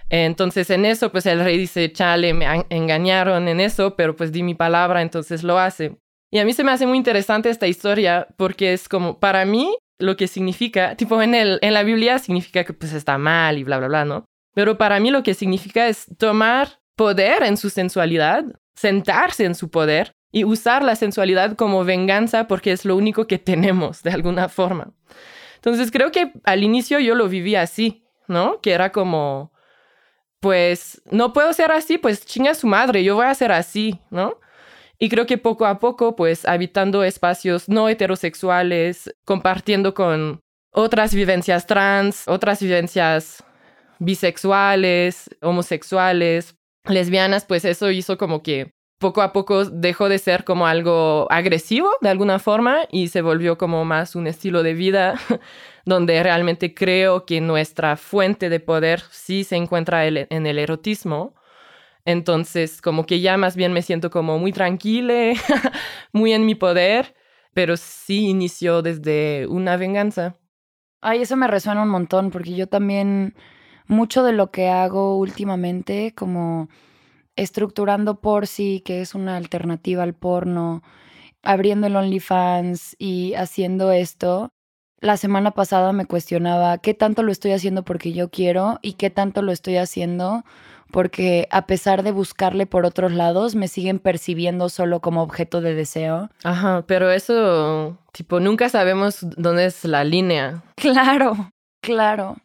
Entonces 0.10 0.70
en 0.70 0.86
eso 0.86 1.12
pues 1.12 1.26
el 1.26 1.40
rey 1.40 1.58
dice, 1.58 1.92
chale, 1.92 2.36
me 2.36 2.46
engañaron 2.70 3.48
en 3.48 3.60
eso, 3.60 3.96
pero 3.96 4.16
pues 4.16 4.32
di 4.32 4.44
mi 4.44 4.54
palabra, 4.54 5.02
entonces 5.02 5.42
lo 5.42 5.58
hace. 5.58 5.98
Y 6.30 6.38
a 6.38 6.46
mí 6.46 6.54
se 6.54 6.64
me 6.64 6.72
hace 6.72 6.86
muy 6.86 7.00
interesante 7.00 7.50
esta 7.50 7.66
historia 7.66 8.28
porque 8.38 8.74
es 8.74 8.88
como, 8.88 9.20
para 9.20 9.44
mí, 9.46 9.76
lo 9.98 10.18
que 10.18 10.28
significa, 10.28 10.96
tipo 10.96 11.20
en, 11.24 11.34
el, 11.34 11.58
en 11.64 11.74
la 11.74 11.82
Biblia 11.82 12.20
significa 12.20 12.64
que 12.64 12.74
pues 12.74 12.94
está 12.94 13.18
mal 13.18 13.58
y 13.58 13.64
bla, 13.64 13.80
bla, 13.80 13.88
bla, 13.88 14.06
¿no? 14.06 14.26
Pero 14.54 14.78
para 14.78 15.00
mí 15.00 15.10
lo 15.10 15.24
que 15.24 15.34
significa 15.34 15.88
es 15.88 16.06
tomar 16.20 16.80
poder 16.96 17.42
en 17.42 17.58
su 17.58 17.72
sensualidad 17.72 18.46
sentarse 18.82 19.46
en 19.46 19.54
su 19.54 19.70
poder 19.70 20.12
y 20.32 20.44
usar 20.44 20.84
la 20.84 20.96
sensualidad 20.96 21.56
como 21.56 21.84
venganza 21.84 22.48
porque 22.48 22.72
es 22.72 22.84
lo 22.84 22.96
único 22.96 23.28
que 23.28 23.38
tenemos 23.38 24.02
de 24.02 24.12
alguna 24.12 24.50
forma. 24.50 24.94
Entonces 25.56 25.92
creo 25.92 26.12
que 26.12 26.34
al 26.44 26.64
inicio 26.64 27.00
yo 27.00 27.14
lo 27.14 27.30
viví 27.30 27.56
así, 27.56 28.04
¿no? 28.28 28.60
Que 28.60 28.72
era 28.72 28.92
como, 28.92 29.54
pues 30.40 31.02
no 31.12 31.32
puedo 31.32 31.54
ser 31.54 31.72
así, 31.72 32.00
pues 32.00 32.26
chinga 32.26 32.56
su 32.56 32.66
madre, 32.66 33.04
yo 33.04 33.16
voy 33.16 33.28
a 33.28 33.36
ser 33.36 33.52
así, 33.52 34.00
¿no? 34.10 34.40
Y 34.98 35.10
creo 35.10 35.28
que 35.28 35.38
poco 35.38 35.66
a 35.68 35.78
poco, 35.78 36.16
pues 36.16 36.46
habitando 36.46 37.04
espacios 37.04 37.70
no 37.70 37.90
heterosexuales, 37.90 39.14
compartiendo 39.26 39.94
con 39.94 40.40
otras 40.72 41.14
vivencias 41.14 41.68
trans, 41.68 42.28
otras 42.28 42.62
vivencias 42.62 43.44
bisexuales, 44.00 45.30
homosexuales, 45.42 46.56
lesbianas, 46.86 47.46
pues 47.46 47.66
eso 47.66 47.92
hizo 47.92 48.18
como 48.18 48.42
que 48.44 48.74
poco 49.02 49.24
a 49.24 49.34
poco 49.34 49.66
dejó 49.66 50.10
de 50.10 50.20
ser 50.20 50.44
como 50.44 50.68
algo 50.68 51.28
agresivo 51.32 51.90
de 52.02 52.10
alguna 52.10 52.38
forma 52.38 52.82
y 52.92 53.08
se 53.08 53.22
volvió 53.22 53.58
como 53.58 53.84
más 53.84 54.16
un 54.16 54.28
estilo 54.28 54.62
de 54.62 54.76
vida 54.76 55.16
donde 55.86 56.22
realmente 56.22 56.74
creo 56.74 57.26
que 57.26 57.42
nuestra 57.42 57.98
fuente 57.98 58.48
de 58.50 58.60
poder 58.60 59.02
sí 59.10 59.44
se 59.44 59.56
encuentra 59.56 60.06
en 60.06 60.46
el 60.46 60.60
erotismo. 60.60 61.34
Entonces, 62.06 62.82
como 62.82 63.06
que 63.06 63.20
ya 63.20 63.38
más 63.38 63.56
bien 63.56 63.74
me 63.74 63.82
siento 63.82 64.10
como 64.10 64.38
muy 64.38 64.52
tranquila, 64.52 65.34
muy 66.14 66.34
en 66.34 66.46
mi 66.46 66.56
poder, 66.56 67.16
pero 67.54 67.78
sí 67.78 68.30
inició 68.30 68.82
desde 68.82 69.48
una 69.48 69.78
venganza. 69.78 70.38
Ay, 71.02 71.24
eso 71.24 71.36
me 71.36 71.48
resuena 71.48 71.82
un 71.82 71.90
montón 71.90 72.30
porque 72.30 72.56
yo 72.56 72.68
también 72.68 73.36
mucho 73.92 74.24
de 74.24 74.32
lo 74.32 74.52
que 74.52 74.70
hago 74.70 75.18
últimamente, 75.18 76.14
como 76.16 76.70
estructurando 77.36 78.22
por 78.22 78.48
sí, 78.48 78.82
que 78.86 79.02
es 79.02 79.14
una 79.14 79.36
alternativa 79.38 80.04
al 80.04 80.14
porno, 80.14 80.82
abriendo 81.44 81.88
el 81.88 81.96
OnlyFans 81.96 82.96
y 82.98 83.34
haciendo 83.36 83.92
esto, 83.92 84.50
la 85.00 85.18
semana 85.18 85.52
pasada 85.52 85.92
me 85.94 86.06
cuestionaba 86.06 86.78
qué 86.78 86.94
tanto 86.94 87.24
lo 87.24 87.32
estoy 87.32 87.52
haciendo 87.52 87.84
porque 87.84 88.14
yo 88.14 88.30
quiero 88.30 88.80
y 88.82 88.94
qué 88.94 89.10
tanto 89.10 89.42
lo 89.42 89.52
estoy 89.52 89.78
haciendo 89.78 90.44
porque 90.92 91.48
a 91.52 91.66
pesar 91.66 92.04
de 92.04 92.12
buscarle 92.12 92.66
por 92.66 92.86
otros 92.86 93.12
lados, 93.12 93.56
me 93.56 93.68
siguen 93.68 94.00
percibiendo 94.00 94.70
solo 94.70 95.00
como 95.00 95.22
objeto 95.22 95.62
de 95.62 95.74
deseo. 95.74 96.30
Ajá, 96.44 96.84
pero 96.86 97.10
eso, 97.12 97.98
tipo, 98.12 98.40
nunca 98.40 98.70
sabemos 98.70 99.20
dónde 99.22 99.66
es 99.66 99.84
la 99.86 100.04
línea. 100.04 100.64
Claro, 100.76 101.52
claro. 101.82 102.36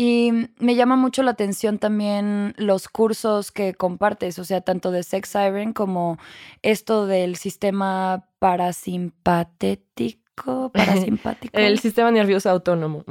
Y 0.00 0.30
me 0.58 0.76
llama 0.76 0.94
mucho 0.94 1.24
la 1.24 1.32
atención 1.32 1.80
también 1.80 2.54
los 2.56 2.86
cursos 2.86 3.50
que 3.50 3.74
compartes, 3.74 4.38
o 4.38 4.44
sea, 4.44 4.60
tanto 4.60 4.92
de 4.92 5.02
Sex 5.02 5.30
Siren 5.30 5.72
como 5.72 6.18
esto 6.62 7.08
del 7.08 7.34
sistema 7.34 8.28
parasimpatético, 8.38 10.70
parasimpático. 10.76 11.58
El 11.58 11.80
sistema 11.80 12.12
nervioso 12.12 12.48
autónomo. 12.48 13.04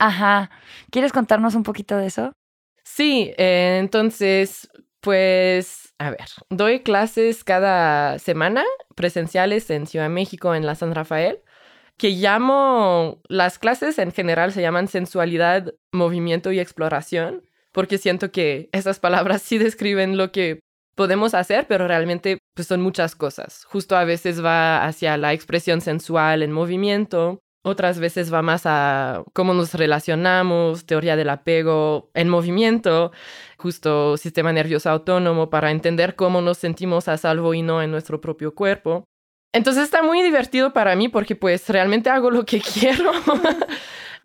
Ajá. 0.00 0.50
¿Quieres 0.90 1.12
contarnos 1.12 1.54
un 1.54 1.62
poquito 1.62 1.96
de 1.96 2.08
eso? 2.08 2.32
Sí, 2.82 3.32
eh, 3.38 3.78
entonces, 3.80 4.68
pues, 5.00 5.94
a 5.98 6.10
ver, 6.10 6.26
doy 6.50 6.80
clases 6.80 7.44
cada 7.44 8.18
semana 8.18 8.64
presenciales 8.96 9.70
en 9.70 9.86
Ciudad 9.86 10.06
de 10.06 10.14
México, 10.14 10.56
en 10.56 10.66
la 10.66 10.74
San 10.74 10.92
Rafael, 10.92 11.38
que 11.96 12.10
llamo, 12.10 13.20
las 13.28 13.58
clases 13.58 13.98
en 13.98 14.12
general 14.12 14.52
se 14.52 14.62
llaman 14.62 14.88
sensualidad, 14.88 15.74
movimiento 15.92 16.52
y 16.52 16.60
exploración, 16.60 17.42
porque 17.72 17.98
siento 17.98 18.32
que 18.32 18.68
esas 18.72 19.00
palabras 19.00 19.42
sí 19.42 19.58
describen 19.58 20.16
lo 20.16 20.32
que 20.32 20.60
podemos 20.94 21.34
hacer, 21.34 21.66
pero 21.68 21.88
realmente 21.88 22.38
pues 22.54 22.68
son 22.68 22.80
muchas 22.80 23.16
cosas. 23.16 23.64
Justo 23.64 23.96
a 23.96 24.04
veces 24.04 24.44
va 24.44 24.84
hacia 24.84 25.16
la 25.16 25.32
expresión 25.32 25.80
sensual 25.80 26.42
en 26.42 26.52
movimiento, 26.52 27.40
otras 27.64 28.00
veces 28.00 28.32
va 28.32 28.42
más 28.42 28.62
a 28.66 29.22
cómo 29.32 29.54
nos 29.54 29.74
relacionamos, 29.74 30.84
teoría 30.84 31.14
del 31.16 31.30
apego 31.30 32.10
en 32.14 32.28
movimiento, 32.28 33.12
justo 33.56 34.16
sistema 34.16 34.52
nervioso 34.52 34.90
autónomo 34.90 35.48
para 35.48 35.70
entender 35.70 36.16
cómo 36.16 36.40
nos 36.40 36.58
sentimos 36.58 37.06
a 37.06 37.16
salvo 37.16 37.54
y 37.54 37.62
no 37.62 37.80
en 37.80 37.92
nuestro 37.92 38.20
propio 38.20 38.54
cuerpo. 38.54 39.04
Entonces 39.52 39.84
está 39.84 40.02
muy 40.02 40.22
divertido 40.22 40.72
para 40.72 40.96
mí 40.96 41.08
porque 41.08 41.36
pues 41.36 41.68
realmente 41.68 42.10
hago 42.10 42.30
lo 42.30 42.44
que 42.44 42.60
quiero. 42.74 43.12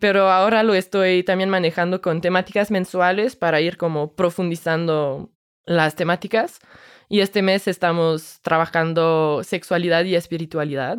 Pero 0.00 0.30
ahora 0.30 0.62
lo 0.62 0.74
estoy 0.74 1.22
también 1.24 1.50
manejando 1.50 2.00
con 2.00 2.20
temáticas 2.20 2.70
mensuales 2.70 3.36
para 3.36 3.60
ir 3.60 3.76
como 3.76 4.14
profundizando 4.14 5.30
las 5.66 5.96
temáticas. 5.96 6.60
Y 7.08 7.20
este 7.20 7.42
mes 7.42 7.66
estamos 7.68 8.40
trabajando 8.42 9.42
sexualidad 9.42 10.04
y 10.04 10.14
espiritualidad. 10.14 10.98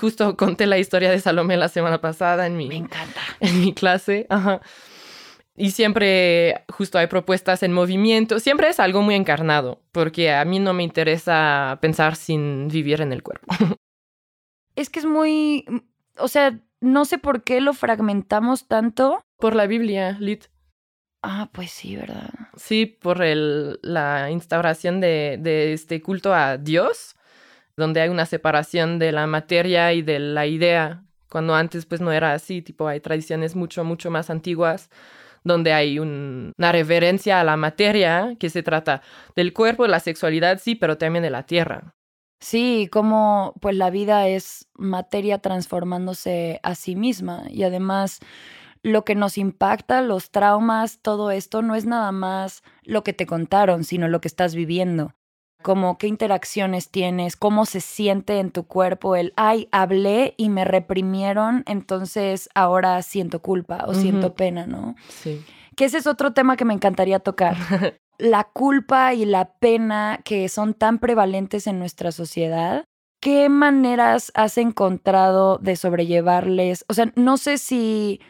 Justo 0.00 0.36
conté 0.36 0.66
la 0.66 0.78
historia 0.78 1.10
de 1.10 1.20
Salomé 1.20 1.56
la 1.56 1.68
semana 1.68 2.00
pasada 2.00 2.46
en 2.46 2.56
mi, 2.56 2.68
Me 2.68 2.76
encanta. 2.76 3.20
En 3.40 3.60
mi 3.60 3.72
clase. 3.72 4.26
Ajá. 4.28 4.60
Y 5.56 5.72
siempre 5.72 6.64
justo 6.70 6.98
hay 6.98 7.06
propuestas 7.06 7.62
en 7.62 7.72
movimiento. 7.72 8.40
Siempre 8.40 8.68
es 8.68 8.80
algo 8.80 9.02
muy 9.02 9.14
encarnado, 9.14 9.82
porque 9.92 10.32
a 10.32 10.44
mí 10.44 10.58
no 10.58 10.72
me 10.72 10.82
interesa 10.82 11.78
pensar 11.80 12.16
sin 12.16 12.68
vivir 12.68 13.00
en 13.00 13.12
el 13.12 13.22
cuerpo. 13.22 13.46
Es 14.74 14.88
que 14.88 15.00
es 15.00 15.04
muy, 15.04 15.66
o 16.16 16.28
sea, 16.28 16.58
no 16.80 17.04
sé 17.04 17.18
por 17.18 17.42
qué 17.42 17.60
lo 17.60 17.74
fragmentamos 17.74 18.68
tanto. 18.68 19.22
Por 19.36 19.54
la 19.54 19.66
Biblia, 19.66 20.16
Lit. 20.18 20.46
Ah, 21.22 21.50
pues 21.52 21.70
sí, 21.70 21.94
¿verdad? 21.94 22.30
Sí, 22.56 22.86
por 22.86 23.22
el, 23.22 23.78
la 23.82 24.30
instauración 24.30 24.98
de, 25.02 25.36
de 25.38 25.74
este 25.74 26.00
culto 26.00 26.32
a 26.32 26.56
Dios 26.56 27.16
donde 27.76 28.00
hay 28.00 28.08
una 28.08 28.26
separación 28.26 28.98
de 28.98 29.12
la 29.12 29.26
materia 29.26 29.92
y 29.92 30.02
de 30.02 30.18
la 30.18 30.46
idea, 30.46 31.04
cuando 31.28 31.54
antes 31.54 31.86
pues 31.86 32.00
no 32.00 32.12
era 32.12 32.32
así, 32.34 32.62
tipo 32.62 32.86
hay 32.86 33.00
tradiciones 33.00 33.56
mucho, 33.56 33.84
mucho 33.84 34.10
más 34.10 34.30
antiguas 34.30 34.90
donde 35.44 35.72
hay 35.72 35.98
una 35.98 36.72
reverencia 36.72 37.40
a 37.40 37.44
la 37.44 37.56
materia 37.56 38.36
que 38.38 38.50
se 38.50 38.62
trata 38.62 39.02
del 39.36 39.52
cuerpo, 39.52 39.86
la 39.86 40.00
sexualidad, 40.00 40.60
sí, 40.62 40.74
pero 40.74 40.98
también 40.98 41.22
de 41.22 41.30
la 41.30 41.44
tierra. 41.44 41.94
Sí, 42.40 42.88
como 42.90 43.54
pues 43.60 43.76
la 43.76 43.90
vida 43.90 44.26
es 44.26 44.68
materia 44.74 45.38
transformándose 45.38 46.58
a 46.64 46.74
sí 46.74 46.96
misma 46.96 47.44
y 47.48 47.62
además 47.62 48.18
lo 48.82 49.04
que 49.04 49.14
nos 49.14 49.38
impacta, 49.38 50.02
los 50.02 50.32
traumas, 50.32 50.98
todo 51.00 51.30
esto 51.30 51.62
no 51.62 51.76
es 51.76 51.86
nada 51.86 52.10
más 52.10 52.62
lo 52.82 53.04
que 53.04 53.12
te 53.12 53.26
contaron, 53.26 53.84
sino 53.84 54.08
lo 54.08 54.20
que 54.20 54.26
estás 54.26 54.56
viviendo 54.56 55.14
como 55.62 55.98
qué 55.98 56.06
interacciones 56.06 56.90
tienes, 56.90 57.36
cómo 57.36 57.66
se 57.66 57.80
siente 57.80 58.38
en 58.38 58.50
tu 58.50 58.64
cuerpo 58.64 59.16
el, 59.16 59.32
ay, 59.36 59.68
hablé 59.72 60.34
y 60.36 60.48
me 60.48 60.64
reprimieron, 60.64 61.64
entonces 61.66 62.48
ahora 62.54 63.00
siento 63.02 63.40
culpa 63.40 63.84
o 63.86 63.94
siento 63.94 64.34
pena, 64.34 64.66
¿no? 64.66 64.94
Sí. 65.08 65.44
Que 65.76 65.86
ese 65.86 65.98
es 65.98 66.06
otro 66.06 66.32
tema 66.32 66.56
que 66.56 66.64
me 66.64 66.74
encantaría 66.74 67.18
tocar. 67.18 67.56
la 68.18 68.44
culpa 68.44 69.14
y 69.14 69.24
la 69.24 69.52
pena 69.54 70.20
que 70.24 70.48
son 70.48 70.74
tan 70.74 70.98
prevalentes 70.98 71.66
en 71.66 71.78
nuestra 71.78 72.12
sociedad. 72.12 72.84
¿Qué 73.20 73.48
maneras 73.48 74.32
has 74.34 74.58
encontrado 74.58 75.58
de 75.58 75.76
sobrellevarles? 75.76 76.84
O 76.88 76.94
sea, 76.94 77.12
no 77.14 77.36
sé 77.36 77.58
si 77.58 78.20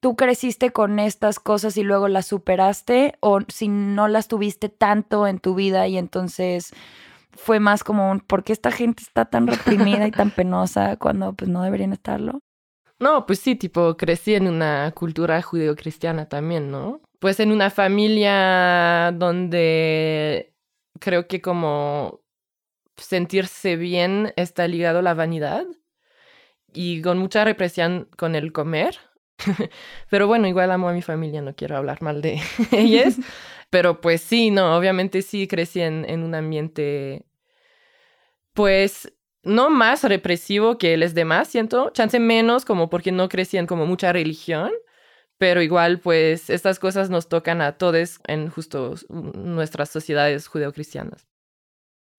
tú 0.00 0.16
creciste 0.16 0.70
con 0.70 0.98
estas 0.98 1.38
cosas 1.38 1.76
y 1.76 1.82
luego 1.82 2.08
las 2.08 2.26
superaste 2.26 3.14
o 3.20 3.40
si 3.48 3.68
no 3.68 4.08
las 4.08 4.28
tuviste 4.28 4.68
tanto 4.68 5.26
en 5.26 5.38
tu 5.38 5.54
vida 5.54 5.86
y 5.86 5.98
entonces 5.98 6.72
fue 7.32 7.60
más 7.60 7.84
como 7.84 8.10
un, 8.10 8.20
¿por 8.20 8.42
qué 8.42 8.52
esta 8.52 8.70
gente 8.72 9.02
está 9.02 9.26
tan 9.26 9.46
reprimida 9.46 10.06
y 10.06 10.10
tan 10.10 10.30
penosa 10.34 10.96
cuando 10.96 11.32
pues 11.34 11.50
no 11.50 11.62
deberían 11.62 11.92
estarlo? 11.92 12.40
No, 12.98 13.24
pues 13.24 13.38
sí, 13.38 13.56
tipo, 13.56 13.96
crecí 13.96 14.34
en 14.34 14.46
una 14.46 14.92
cultura 14.92 15.40
judeocristiana 15.40 16.28
también, 16.28 16.70
¿no? 16.70 17.00
Pues 17.18 17.40
en 17.40 17.50
una 17.50 17.70
familia 17.70 19.10
donde 19.12 20.54
creo 20.98 21.26
que 21.26 21.40
como 21.40 22.20
sentirse 22.98 23.76
bien 23.76 24.34
está 24.36 24.68
ligado 24.68 24.98
a 24.98 25.02
la 25.02 25.14
vanidad 25.14 25.64
y 26.72 27.00
con 27.00 27.18
mucha 27.18 27.44
represión 27.44 28.08
con 28.16 28.34
el 28.34 28.52
comer. 28.52 28.98
Pero 30.10 30.26
bueno, 30.26 30.46
igual 30.46 30.70
amo 30.70 30.88
a 30.88 30.92
mi 30.92 31.02
familia, 31.02 31.42
no 31.42 31.54
quiero 31.54 31.76
hablar 31.76 32.02
mal 32.02 32.22
de 32.22 32.40
ellas. 32.72 33.16
Pero 33.70 34.00
pues 34.00 34.20
sí, 34.20 34.50
no, 34.50 34.76
obviamente 34.76 35.22
sí 35.22 35.46
crecí 35.46 35.80
en, 35.80 36.04
en 36.08 36.24
un 36.24 36.34
ambiente, 36.34 37.24
pues 38.52 39.12
no 39.42 39.70
más 39.70 40.04
represivo 40.04 40.76
que 40.76 40.96
los 40.96 41.14
demás, 41.14 41.48
siento, 41.48 41.90
chance 41.90 42.18
menos 42.20 42.64
como 42.64 42.90
porque 42.90 43.12
no 43.12 43.28
crecían 43.28 43.66
como 43.66 43.86
mucha 43.86 44.12
religión, 44.12 44.70
pero 45.38 45.62
igual 45.62 46.00
pues 46.00 46.50
estas 46.50 46.78
cosas 46.78 47.08
nos 47.08 47.28
tocan 47.28 47.62
a 47.62 47.78
todos 47.78 48.20
en 48.26 48.50
justo 48.50 48.94
nuestras 49.08 49.88
sociedades 49.88 50.46
judeocristianas. 50.48 51.26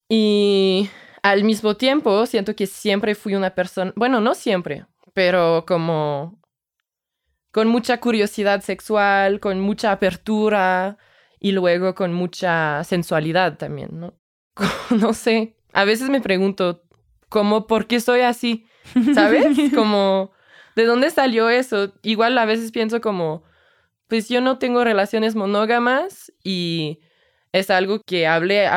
Y 0.08 0.90
al 1.22 1.44
mismo 1.44 1.76
tiempo 1.76 2.26
siento 2.26 2.56
que 2.56 2.66
siempre 2.66 3.14
fui 3.14 3.34
una 3.34 3.54
persona, 3.54 3.92
bueno, 3.94 4.20
no 4.20 4.34
siempre, 4.34 4.86
pero 5.14 5.64
como 5.66 6.41
con 7.52 7.68
mucha 7.68 8.00
curiosidad 8.00 8.62
sexual, 8.62 9.38
con 9.38 9.60
mucha 9.60 9.92
apertura 9.92 10.96
y 11.38 11.52
luego 11.52 11.94
con 11.94 12.12
mucha 12.12 12.82
sensualidad 12.84 13.58
también, 13.58 14.00
¿no? 14.00 14.14
no 14.90 15.12
sé, 15.12 15.56
a 15.72 15.84
veces 15.84 16.08
me 16.08 16.20
pregunto, 16.20 16.82
¿cómo, 17.28 17.66
por 17.66 17.86
qué 17.86 18.00
soy 18.00 18.22
así? 18.22 18.66
¿Sabes? 19.14 19.46
Como, 19.74 20.32
¿de 20.76 20.84
dónde 20.84 21.10
salió 21.10 21.48
eso? 21.48 21.92
Igual 22.02 22.36
a 22.38 22.44
veces 22.44 22.72
pienso 22.72 23.00
como, 23.00 23.44
pues 24.08 24.28
yo 24.28 24.40
no 24.40 24.58
tengo 24.58 24.82
relaciones 24.82 25.34
monógamas 25.34 26.32
y 26.42 27.00
es 27.52 27.70
algo 27.70 28.00
que 28.02 28.26
hablé 28.26 28.68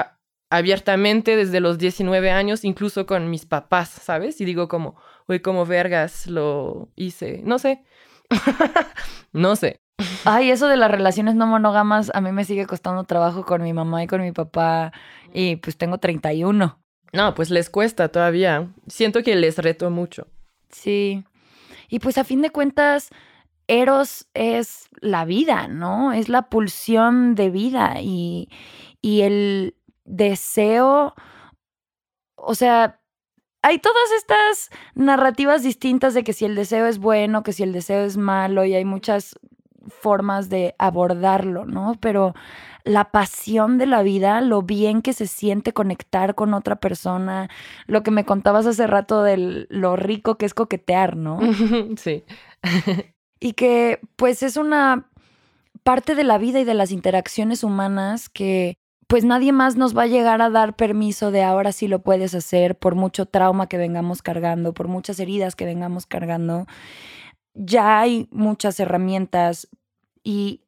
abiertamente 0.50 1.36
desde 1.36 1.60
los 1.60 1.78
19 1.78 2.30
años, 2.30 2.64
incluso 2.64 3.06
con 3.06 3.30
mis 3.30 3.46
papás, 3.46 3.90
¿sabes? 3.90 4.40
Y 4.42 4.46
digo 4.46 4.68
como, 4.68 4.96
uy, 5.28 5.40
como 5.40 5.66
vergas 5.66 6.28
lo 6.28 6.90
hice, 6.96 7.42
no 7.44 7.58
sé. 7.58 7.84
no 9.34 9.56
sé. 9.56 9.80
Ay, 10.26 10.52
eso 10.52 10.68
de 10.68 10.78
las 10.78 10.92
relaciones 10.92 11.36
no 11.36 11.48
monógamas 11.48 12.12
a 12.14 12.22
mí 12.22 12.32
me 12.32 12.46
sigue 12.46 12.66
costando 12.66 13.04
trabajo 13.04 13.46
con 13.46 13.64
mi 13.64 13.74
mamá 13.74 14.04
y 14.04 14.08
con 14.08 14.22
mi 14.22 14.32
papá 14.32 14.92
y 15.34 15.58
pues 15.58 15.78
tengo 15.78 16.00
31. 16.00 16.80
No, 17.14 17.36
pues 17.36 17.50
les 17.50 17.70
cuesta 17.70 18.10
todavía. 18.10 18.68
Siento 18.88 19.24
que 19.24 19.36
les 19.36 19.58
reto 19.58 19.90
mucho. 19.90 20.28
Sí. 20.70 21.24
Y 21.88 22.00
pues 22.00 22.18
a 22.18 22.24
fin 22.24 22.42
de 22.42 22.50
cuentas, 22.50 23.10
Eros 23.68 24.28
es 24.34 24.88
la 25.00 25.26
vida, 25.26 25.68
¿no? 25.68 26.14
Es 26.14 26.30
la 26.30 26.50
pulsión 26.50 27.36
de 27.36 27.50
vida 27.50 28.02
y, 28.02 28.50
y 29.02 29.22
el 29.22 29.76
deseo, 30.04 31.16
o 32.36 32.56
sea, 32.56 33.00
hay 33.66 33.80
todas 33.80 34.12
estas 34.16 34.70
narrativas 34.94 35.64
distintas 35.64 36.14
de 36.14 36.24
que 36.24 36.34
si 36.34 36.46
el 36.46 36.54
deseo 36.54 36.86
es 36.86 37.00
bueno, 37.00 37.42
que 37.42 37.52
si 37.52 37.64
el 37.64 37.74
deseo 37.74 38.06
es 38.06 38.16
malo, 38.16 38.64
y 38.64 38.76
hay 38.76 38.86
muchas 38.86 39.40
formas 39.88 40.50
de 40.50 40.76
abordarlo, 40.78 41.66
¿no? 41.66 41.96
Pero 42.00 42.36
la 42.84 43.06
pasión 43.10 43.80
de 43.80 43.88
la 43.88 44.04
vida, 44.04 44.40
lo 44.42 44.62
bien 44.62 45.02
que 45.02 45.14
se 45.14 45.26
siente 45.26 45.74
conectar 45.74 46.36
con 46.36 46.54
otra 46.54 46.76
persona, 46.76 47.50
lo 47.88 48.04
que 48.04 48.12
me 48.12 48.24
contabas 48.24 48.68
hace 48.68 48.86
rato 48.86 49.24
de 49.24 49.66
lo 49.68 49.96
rico 49.96 50.38
que 50.38 50.46
es 50.46 50.54
coquetear, 50.54 51.18
¿no? 51.18 51.40
Sí. 51.98 52.24
y 53.40 53.54
que 53.54 54.00
pues 54.16 54.44
es 54.44 54.58
una 54.58 55.10
parte 55.82 56.14
de 56.14 56.24
la 56.24 56.38
vida 56.38 56.60
y 56.60 56.66
de 56.66 56.76
las 56.76 56.92
interacciones 56.92 57.64
humanas 57.64 58.30
que 58.30 58.78
pues 59.08 59.24
nadie 59.24 59.52
más 59.52 59.76
nos 59.76 59.96
va 59.96 60.04
a 60.04 60.08
llegar 60.08 60.42
a 60.42 60.50
dar 60.50 60.76
permiso 60.76 61.32
de 61.32 61.44
ahora 61.44 61.72
sí 61.72 61.88
lo 61.88 62.00
puedes 62.00 62.34
hacer 62.34 62.78
por 62.78 62.96
mucho 62.96 63.26
trauma 63.26 63.68
que 63.68 63.78
vengamos 63.78 64.22
cargando, 64.22 64.74
por 64.74 64.88
muchas 64.88 65.20
heridas 65.20 65.56
que 65.56 65.66
vengamos 65.66 66.06
cargando. 66.06 66.66
Ya 67.54 68.00
hay 68.00 68.28
muchas 68.32 68.80
herramientas 68.80 69.68
y 70.24 70.62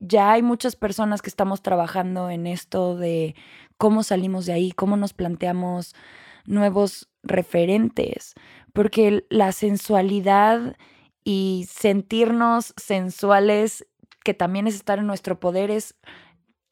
ya 0.00 0.32
hay 0.32 0.42
muchas 0.42 0.76
personas 0.76 1.22
que 1.22 1.30
estamos 1.30 1.62
trabajando 1.62 2.30
en 2.30 2.46
esto 2.46 2.96
de 2.96 3.34
cómo 3.76 4.02
salimos 4.02 4.46
de 4.46 4.52
ahí, 4.52 4.72
cómo 4.72 4.96
nos 4.96 5.12
planteamos 5.12 5.94
nuevos 6.44 7.08
referentes, 7.22 8.34
porque 8.72 9.24
la 9.28 9.52
sensualidad 9.52 10.76
y 11.24 11.66
sentirnos 11.68 12.74
sensuales, 12.76 13.86
que 14.24 14.34
también 14.34 14.66
es 14.66 14.74
estar 14.74 14.98
en 14.98 15.06
nuestro 15.06 15.40
poder, 15.40 15.70
es 15.70 15.94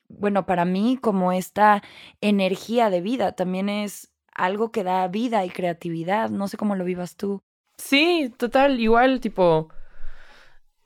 bueno, 0.08 0.46
para 0.46 0.64
mí 0.64 0.98
como 1.00 1.32
esta 1.32 1.82
energía 2.20 2.90
de 2.90 3.00
vida 3.00 3.32
también 3.32 3.68
es 3.68 4.12
algo 4.32 4.70
que 4.70 4.84
da 4.84 5.06
vida 5.08 5.44
y 5.44 5.50
creatividad. 5.50 6.30
No 6.30 6.48
sé 6.48 6.56
cómo 6.56 6.76
lo 6.76 6.84
vivas 6.84 7.16
tú. 7.16 7.40
Sí, 7.78 8.32
total, 8.38 8.80
igual, 8.80 9.20
tipo, 9.20 9.68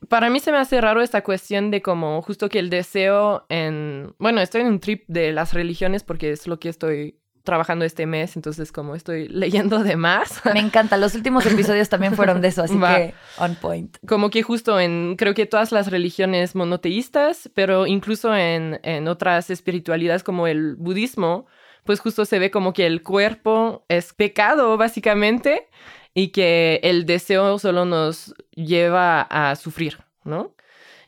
para 0.08 0.30
mí 0.30 0.40
se 0.40 0.50
me 0.50 0.58
hace 0.58 0.80
raro 0.80 1.02
esta 1.02 1.22
cuestión 1.22 1.70
de 1.70 1.82
como 1.82 2.20
justo 2.22 2.48
que 2.48 2.58
el 2.58 2.70
deseo 2.70 3.46
en, 3.48 4.14
bueno, 4.18 4.40
estoy 4.40 4.62
en 4.62 4.68
un 4.68 4.80
trip 4.80 5.04
de 5.08 5.32
las 5.32 5.52
religiones 5.52 6.02
porque 6.02 6.30
es 6.32 6.46
lo 6.46 6.58
que 6.58 6.68
estoy 6.68 7.19
trabajando 7.42 7.84
este 7.84 8.06
mes, 8.06 8.36
entonces 8.36 8.72
como 8.72 8.94
estoy 8.94 9.28
leyendo 9.28 9.82
de 9.82 9.96
más. 9.96 10.42
Me 10.52 10.60
encanta, 10.60 10.96
los 10.96 11.14
últimos 11.14 11.46
episodios 11.46 11.88
también 11.88 12.14
fueron 12.14 12.40
de 12.40 12.48
eso, 12.48 12.62
así 12.62 12.78
que 12.78 13.14
on 13.38 13.54
point. 13.56 13.96
Como 14.06 14.30
que 14.30 14.42
justo 14.42 14.78
en, 14.78 15.16
creo 15.16 15.34
que 15.34 15.46
todas 15.46 15.72
las 15.72 15.90
religiones 15.90 16.54
monoteístas, 16.54 17.50
pero 17.54 17.86
incluso 17.86 18.34
en, 18.34 18.80
en 18.82 19.08
otras 19.08 19.50
espiritualidades 19.50 20.22
como 20.22 20.46
el 20.46 20.76
budismo, 20.76 21.46
pues 21.84 22.00
justo 22.00 22.24
se 22.24 22.38
ve 22.38 22.50
como 22.50 22.72
que 22.72 22.86
el 22.86 23.02
cuerpo 23.02 23.84
es 23.88 24.12
pecado, 24.12 24.76
básicamente, 24.76 25.68
y 26.14 26.28
que 26.28 26.80
el 26.82 27.06
deseo 27.06 27.58
solo 27.58 27.84
nos 27.84 28.34
lleva 28.54 29.22
a 29.22 29.56
sufrir, 29.56 29.98
¿no? 30.24 30.54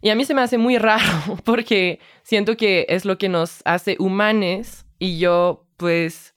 Y 0.00 0.10
a 0.10 0.16
mí 0.16 0.24
se 0.24 0.34
me 0.34 0.42
hace 0.42 0.58
muy 0.58 0.78
raro 0.78 1.04
porque 1.44 2.00
siento 2.22 2.56
que 2.56 2.86
es 2.88 3.04
lo 3.04 3.18
que 3.18 3.28
nos 3.28 3.62
hace 3.64 3.96
humanes 3.98 4.84
y 4.98 5.18
yo 5.18 5.66
pues 5.82 6.36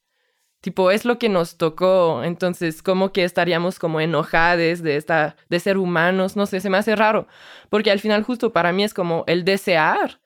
tipo 0.59 0.89
es 0.89 1.05
lo 1.05 1.19
que 1.19 1.29
nos 1.29 1.57
tocó, 1.57 2.23
entonces 2.23 2.81
como 2.81 3.11
que 3.11 3.23
estaríamos 3.23 3.77
como 3.77 4.01
enojados 4.01 4.81
de 4.81 4.97
esta 4.97 5.35
de 5.49 5.59
ser 5.59 5.77
humanos, 5.77 6.35
no 6.35 6.47
sé, 6.47 6.59
se 6.61 6.71
me 6.71 6.77
hace 6.79 6.95
raro, 6.95 7.27
porque 7.69 7.91
al 7.91 7.99
final 7.99 8.23
justo 8.23 8.51
para 8.51 8.71
mí 8.71 8.83
es 8.83 8.95
como 8.95 9.23
el 9.27 9.45
desear 9.45 10.19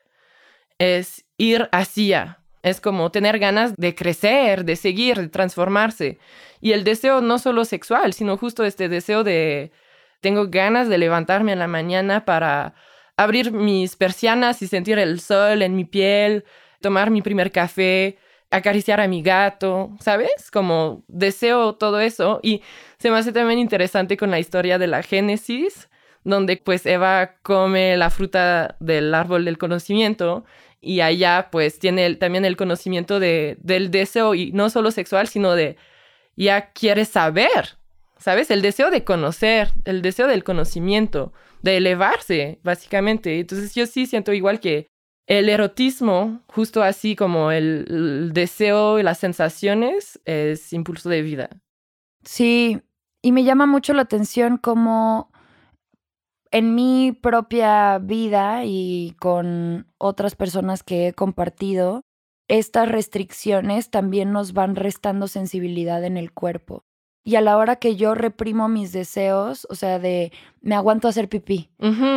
es 0.77 1.25
ir 1.37 1.67
hacia, 1.73 2.39
es 2.63 2.79
como 2.79 3.11
tener 3.11 3.39
ganas 3.39 3.75
de 3.75 3.93
crecer, 3.93 4.63
de 4.63 4.77
seguir, 4.77 5.17
de 5.17 5.27
transformarse. 5.27 6.17
Y 6.61 6.71
el 6.71 6.85
deseo 6.85 7.19
no 7.19 7.37
solo 7.39 7.65
sexual, 7.65 8.13
sino 8.13 8.37
justo 8.37 8.63
este 8.63 8.87
deseo 8.87 9.25
de 9.25 9.73
tengo 10.21 10.47
ganas 10.47 10.87
de 10.87 10.97
levantarme 10.97 11.51
en 11.51 11.59
la 11.59 11.67
mañana 11.67 12.23
para 12.23 12.73
abrir 13.17 13.51
mis 13.51 13.97
persianas 13.97 14.61
y 14.61 14.67
sentir 14.67 14.99
el 14.99 15.19
sol 15.19 15.61
en 15.61 15.75
mi 15.75 15.83
piel, 15.83 16.45
tomar 16.79 17.11
mi 17.11 17.21
primer 17.21 17.51
café, 17.51 18.17
acariciar 18.51 18.99
a 18.99 19.07
mi 19.07 19.21
gato, 19.21 19.91
¿sabes? 19.99 20.49
Como 20.51 21.03
deseo 21.07 21.75
todo 21.75 21.99
eso. 21.99 22.39
Y 22.43 22.61
se 22.97 23.11
me 23.11 23.17
hace 23.17 23.31
también 23.31 23.59
interesante 23.59 24.17
con 24.17 24.31
la 24.31 24.39
historia 24.39 24.77
de 24.77 24.87
la 24.87 25.03
Génesis, 25.03 25.89
donde 26.23 26.57
pues 26.57 26.85
Eva 26.85 27.35
come 27.43 27.95
la 27.97 28.09
fruta 28.09 28.75
del 28.79 29.13
árbol 29.13 29.45
del 29.45 29.57
conocimiento 29.57 30.45
y 30.81 31.01
allá 31.01 31.49
pues 31.51 31.79
tiene 31.79 32.15
también 32.15 32.45
el 32.45 32.57
conocimiento 32.57 33.19
de, 33.19 33.57
del 33.61 33.91
deseo 33.91 34.35
y 34.35 34.51
no 34.51 34.69
solo 34.69 34.91
sexual, 34.91 35.27
sino 35.27 35.53
de 35.55 35.77
ya 36.35 36.71
quiere 36.71 37.05
saber, 37.05 37.77
¿sabes? 38.17 38.49
El 38.49 38.61
deseo 38.61 38.89
de 38.89 39.03
conocer, 39.03 39.71
el 39.85 40.01
deseo 40.01 40.27
del 40.27 40.43
conocimiento, 40.43 41.33
de 41.61 41.77
elevarse, 41.77 42.59
básicamente. 42.63 43.39
Entonces 43.39 43.75
yo 43.75 43.85
sí 43.85 44.05
siento 44.05 44.31
igual 44.33 44.59
que 44.59 44.87
el 45.29 45.47
erotismo, 45.47 46.41
justo 46.47 46.81
así 46.81 47.15
como 47.15 47.51
el, 47.51 48.31
deseo 48.33 48.99
y 48.99 49.03
las 49.03 49.19
sensaciones, 49.19 50.19
es 50.25 50.73
impulso 50.73 51.07
de 51.07 51.21
vida. 51.21 51.49
Sí, 52.23 52.81
y 53.21 53.31
me 53.31 53.43
llama 53.43 53.67
mucho 53.67 53.93
la 53.93 54.01
atención 54.01 54.57
como 54.57 55.31
en 56.51 56.73
mi 56.73 57.11
propia 57.11 57.99
vida 57.99 58.65
y 58.65 59.15
con 59.19 59.85
otras 59.99 60.35
personas 60.35 60.81
que 60.81 61.07
he 61.07 61.13
compartido, 61.13 62.01
estas 62.47 62.89
restricciones 62.89 63.91
también 63.91 64.31
nos 64.31 64.53
van 64.53 64.75
restando 64.75 65.27
sensibilidad 65.27 66.03
en 66.03 66.17
el 66.17 66.33
cuerpo. 66.33 66.81
Y 67.23 67.35
a 67.35 67.41
la 67.41 67.57
hora 67.57 67.75
que 67.75 67.95
yo 67.95 68.15
reprimo 68.15 68.67
mis 68.67 68.91
deseos, 68.91 69.67
o 69.69 69.75
sea, 69.75 69.99
de 69.99 70.31
me 70.61 70.73
aguanto 70.73 71.07
a 71.07 71.11
hacer 71.11 71.29
pipí 71.29 71.69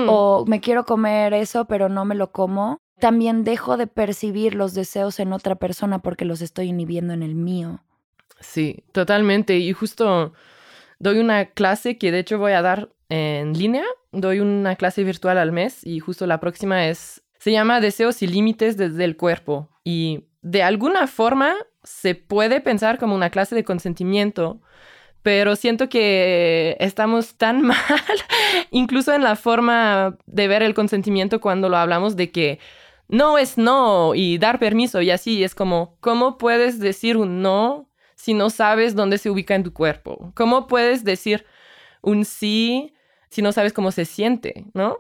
o 0.09 0.47
me 0.47 0.61
quiero 0.61 0.87
comer 0.87 1.35
eso, 1.35 1.67
pero 1.67 1.91
no 1.91 2.07
me 2.07 2.15
lo 2.15 2.33
como, 2.33 2.79
también 3.03 3.43
dejo 3.43 3.77
de 3.77 3.89
percibir 3.89 4.55
los 4.55 4.75
deseos 4.75 5.19
en 5.19 5.33
otra 5.33 5.57
persona 5.57 5.99
porque 5.99 6.25
los 6.25 6.41
estoy 6.41 6.69
inhibiendo 6.69 7.13
en 7.13 7.25
el 7.25 7.35
mío. 7.35 7.83
Sí, 8.39 8.85
totalmente. 8.93 9.59
Y 9.59 9.73
justo 9.73 10.35
doy 11.01 11.19
una 11.19 11.47
clase 11.47 11.99
que 11.99 12.13
de 12.13 12.21
hecho 12.21 12.39
voy 12.39 12.53
a 12.53 12.63
dar 12.63 12.91
en 13.09 13.59
línea. 13.59 13.83
Doy 14.13 14.39
una 14.39 14.77
clase 14.77 15.03
virtual 15.03 15.39
al 15.39 15.51
mes 15.51 15.85
y 15.85 15.99
justo 15.99 16.29
la 16.29 16.39
próxima 16.39 16.87
es, 16.87 17.25
se 17.41 17.51
llama 17.51 17.81
Deseos 17.81 18.23
y 18.23 18.29
Límites 18.29 18.77
desde 18.77 19.03
el 19.03 19.17
cuerpo. 19.17 19.69
Y 19.83 20.29
de 20.41 20.63
alguna 20.63 21.09
forma 21.09 21.57
se 21.83 22.15
puede 22.15 22.61
pensar 22.61 23.01
como 23.01 23.17
una 23.17 23.31
clase 23.31 23.57
de 23.57 23.65
consentimiento, 23.65 24.61
pero 25.25 25.57
siento 25.57 25.89
que 25.89 26.77
estamos 26.79 27.35
tan 27.35 27.63
mal, 27.67 27.77
incluso 28.71 29.13
en 29.13 29.25
la 29.25 29.35
forma 29.35 30.19
de 30.27 30.47
ver 30.47 30.63
el 30.63 30.75
consentimiento 30.75 31.41
cuando 31.41 31.69
lo 31.69 31.79
hablamos 31.79 32.15
de 32.15 32.31
que 32.31 32.61
no 33.09 33.39
es 33.39 33.59
no 33.59 34.15
y 34.15 34.39
dar 34.39 34.59
permiso 34.59 35.03
y 35.03 35.11
así 35.11 35.45
es 35.45 35.55
como, 35.55 35.97
¿cómo 36.01 36.39
puedes 36.39 36.79
decir 36.79 37.17
un 37.17 37.43
no 37.43 37.91
si 38.15 38.35
no 38.35 38.51
sabes 38.51 38.95
dónde 38.95 39.19
se 39.19 39.31
ubica 39.31 39.55
en 39.55 39.65
tu 39.65 39.73
cuerpo? 39.73 40.33
¿Cómo 40.35 40.67
puedes 40.67 41.05
decir 41.05 41.45
un 42.03 42.25
sí 42.25 42.95
si 43.29 43.43
no 43.43 43.53
sabes 43.53 43.73
cómo 43.73 43.91
se 43.91 44.05
siente, 44.05 44.67
no? 44.75 44.99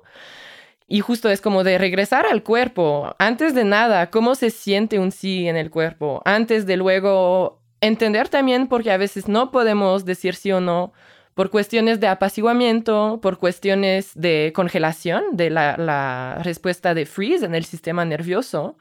Y 0.88 1.00
justo 1.00 1.30
es 1.30 1.40
como 1.40 1.64
de 1.64 1.78
regresar 1.78 2.26
al 2.26 2.42
cuerpo. 2.42 3.14
Antes 3.18 3.54
de 3.54 3.64
nada, 3.64 4.10
¿cómo 4.10 4.34
se 4.34 4.50
siente 4.50 4.98
un 4.98 5.10
sí 5.10 5.48
en 5.48 5.56
el 5.56 5.70
cuerpo? 5.70 6.20
Antes 6.24 6.66
de 6.66 6.76
luego 6.76 7.62
entender 7.80 8.28
también, 8.28 8.68
porque 8.68 8.90
a 8.90 8.96
veces 8.96 9.28
no 9.28 9.50
podemos 9.50 10.04
decir 10.04 10.34
sí 10.34 10.52
o 10.52 10.60
no, 10.60 10.92
por 11.34 11.50
cuestiones 11.50 12.00
de 12.00 12.08
apaciguamiento, 12.08 13.20
por 13.22 13.38
cuestiones 13.38 14.12
de 14.14 14.52
congelación 14.54 15.24
de 15.32 15.50
la, 15.50 16.40
respuesta 16.42 16.94
de 16.94 17.06
freeze 17.06 17.44
en 17.44 17.54
el 17.54 17.64
sistema 17.64 18.04
nervioso, 18.04 18.76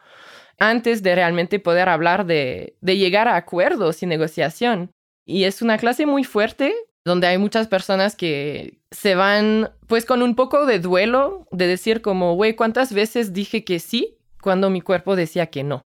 antes 0.59 1.01
de 1.01 1.15
realmente 1.15 1.59
poder 1.59 1.89
hablar 1.89 2.25
de, 2.25 2.75
de 2.81 2.97
llegar 2.97 3.27
a 3.27 3.35
acuerdos 3.35 4.03
y 4.03 4.05
negociación. 4.05 4.91
Y 5.25 5.45
es 5.45 5.61
una 5.61 5.77
clase 5.77 6.05
muy 6.05 6.23
fuerte 6.23 6.73
donde 7.03 7.27
hay 7.27 7.37
muchas 7.37 7.67
personas 7.67 8.15
que 8.15 8.79
se 8.91 9.15
van 9.15 9.71
pues 9.87 10.05
con 10.05 10.21
un 10.21 10.35
poco 10.35 10.65
de 10.65 10.79
duelo 10.79 11.47
de 11.51 11.67
decir 11.67 12.01
como, 12.01 12.35
güey, 12.35 12.55
¿cuántas 12.55 12.93
veces 12.93 13.33
dije 13.33 13.63
que 13.63 13.79
sí 13.79 14.17
cuando 14.41 14.69
mi 14.69 14.81
cuerpo 14.81 15.15
decía 15.15 15.47
que 15.47 15.63
no? 15.63 15.81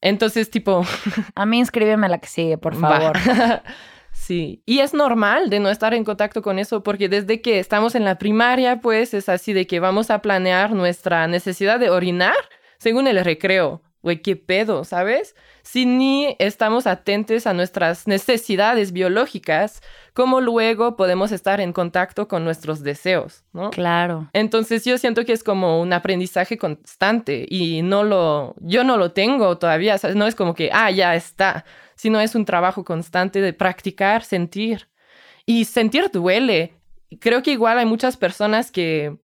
Entonces, 0.00 0.50
tipo... 0.50 0.84
a 1.34 1.46
mí 1.46 1.58
inscríbeme 1.58 2.06
a 2.06 2.10
la 2.10 2.18
que 2.18 2.28
sigue, 2.28 2.58
por 2.58 2.76
favor. 2.76 3.16
Sí, 4.26 4.62
y 4.64 4.78
es 4.78 4.94
normal 4.94 5.50
de 5.50 5.60
no 5.60 5.68
estar 5.68 5.92
en 5.92 6.02
contacto 6.02 6.40
con 6.40 6.58
eso 6.58 6.82
porque 6.82 7.10
desde 7.10 7.42
que 7.42 7.58
estamos 7.58 7.94
en 7.94 8.06
la 8.06 8.16
primaria, 8.16 8.80
pues 8.80 9.12
es 9.12 9.28
así 9.28 9.52
de 9.52 9.66
que 9.66 9.80
vamos 9.80 10.08
a 10.08 10.22
planear 10.22 10.72
nuestra 10.72 11.26
necesidad 11.26 11.78
de 11.78 11.90
orinar 11.90 12.34
según 12.78 13.06
el 13.06 13.22
recreo. 13.22 13.82
Güey, 14.04 14.22
qué 14.22 14.36
pedo, 14.36 14.84
¿sabes? 14.84 15.34
Si 15.62 15.84
ni 15.84 16.36
estamos 16.38 16.86
atentos 16.86 17.48
a 17.48 17.54
nuestras 17.54 18.06
necesidades 18.06 18.92
biológicas, 18.92 19.82
¿cómo 20.12 20.40
luego 20.40 20.94
podemos 20.94 21.32
estar 21.32 21.60
en 21.60 21.72
contacto 21.72 22.28
con 22.28 22.44
nuestros 22.44 22.84
deseos, 22.84 23.42
¿no? 23.52 23.70
Claro. 23.70 24.30
Entonces 24.32 24.84
yo 24.84 24.96
siento 24.98 25.24
que 25.24 25.32
es 25.32 25.42
como 25.42 25.80
un 25.80 25.92
aprendizaje 25.92 26.58
constante 26.58 27.46
y 27.48 27.82
no 27.82 28.04
lo, 28.04 28.54
yo 28.60 28.84
no 28.84 28.96
lo 28.96 29.10
tengo 29.10 29.58
todavía, 29.58 29.98
¿sabes? 29.98 30.14
No 30.14 30.28
es 30.28 30.36
como 30.36 30.54
que, 30.54 30.70
ah, 30.72 30.92
ya 30.92 31.16
está 31.16 31.64
sino 31.94 32.20
es 32.20 32.34
un 32.34 32.44
trabajo 32.44 32.84
constante 32.84 33.40
de 33.40 33.52
practicar, 33.52 34.24
sentir. 34.24 34.88
Y 35.46 35.64
sentir 35.66 36.10
duele. 36.10 36.74
Creo 37.20 37.42
que 37.42 37.52
igual 37.52 37.78
hay 37.78 37.86
muchas 37.86 38.16
personas 38.16 38.70
que 38.70 39.16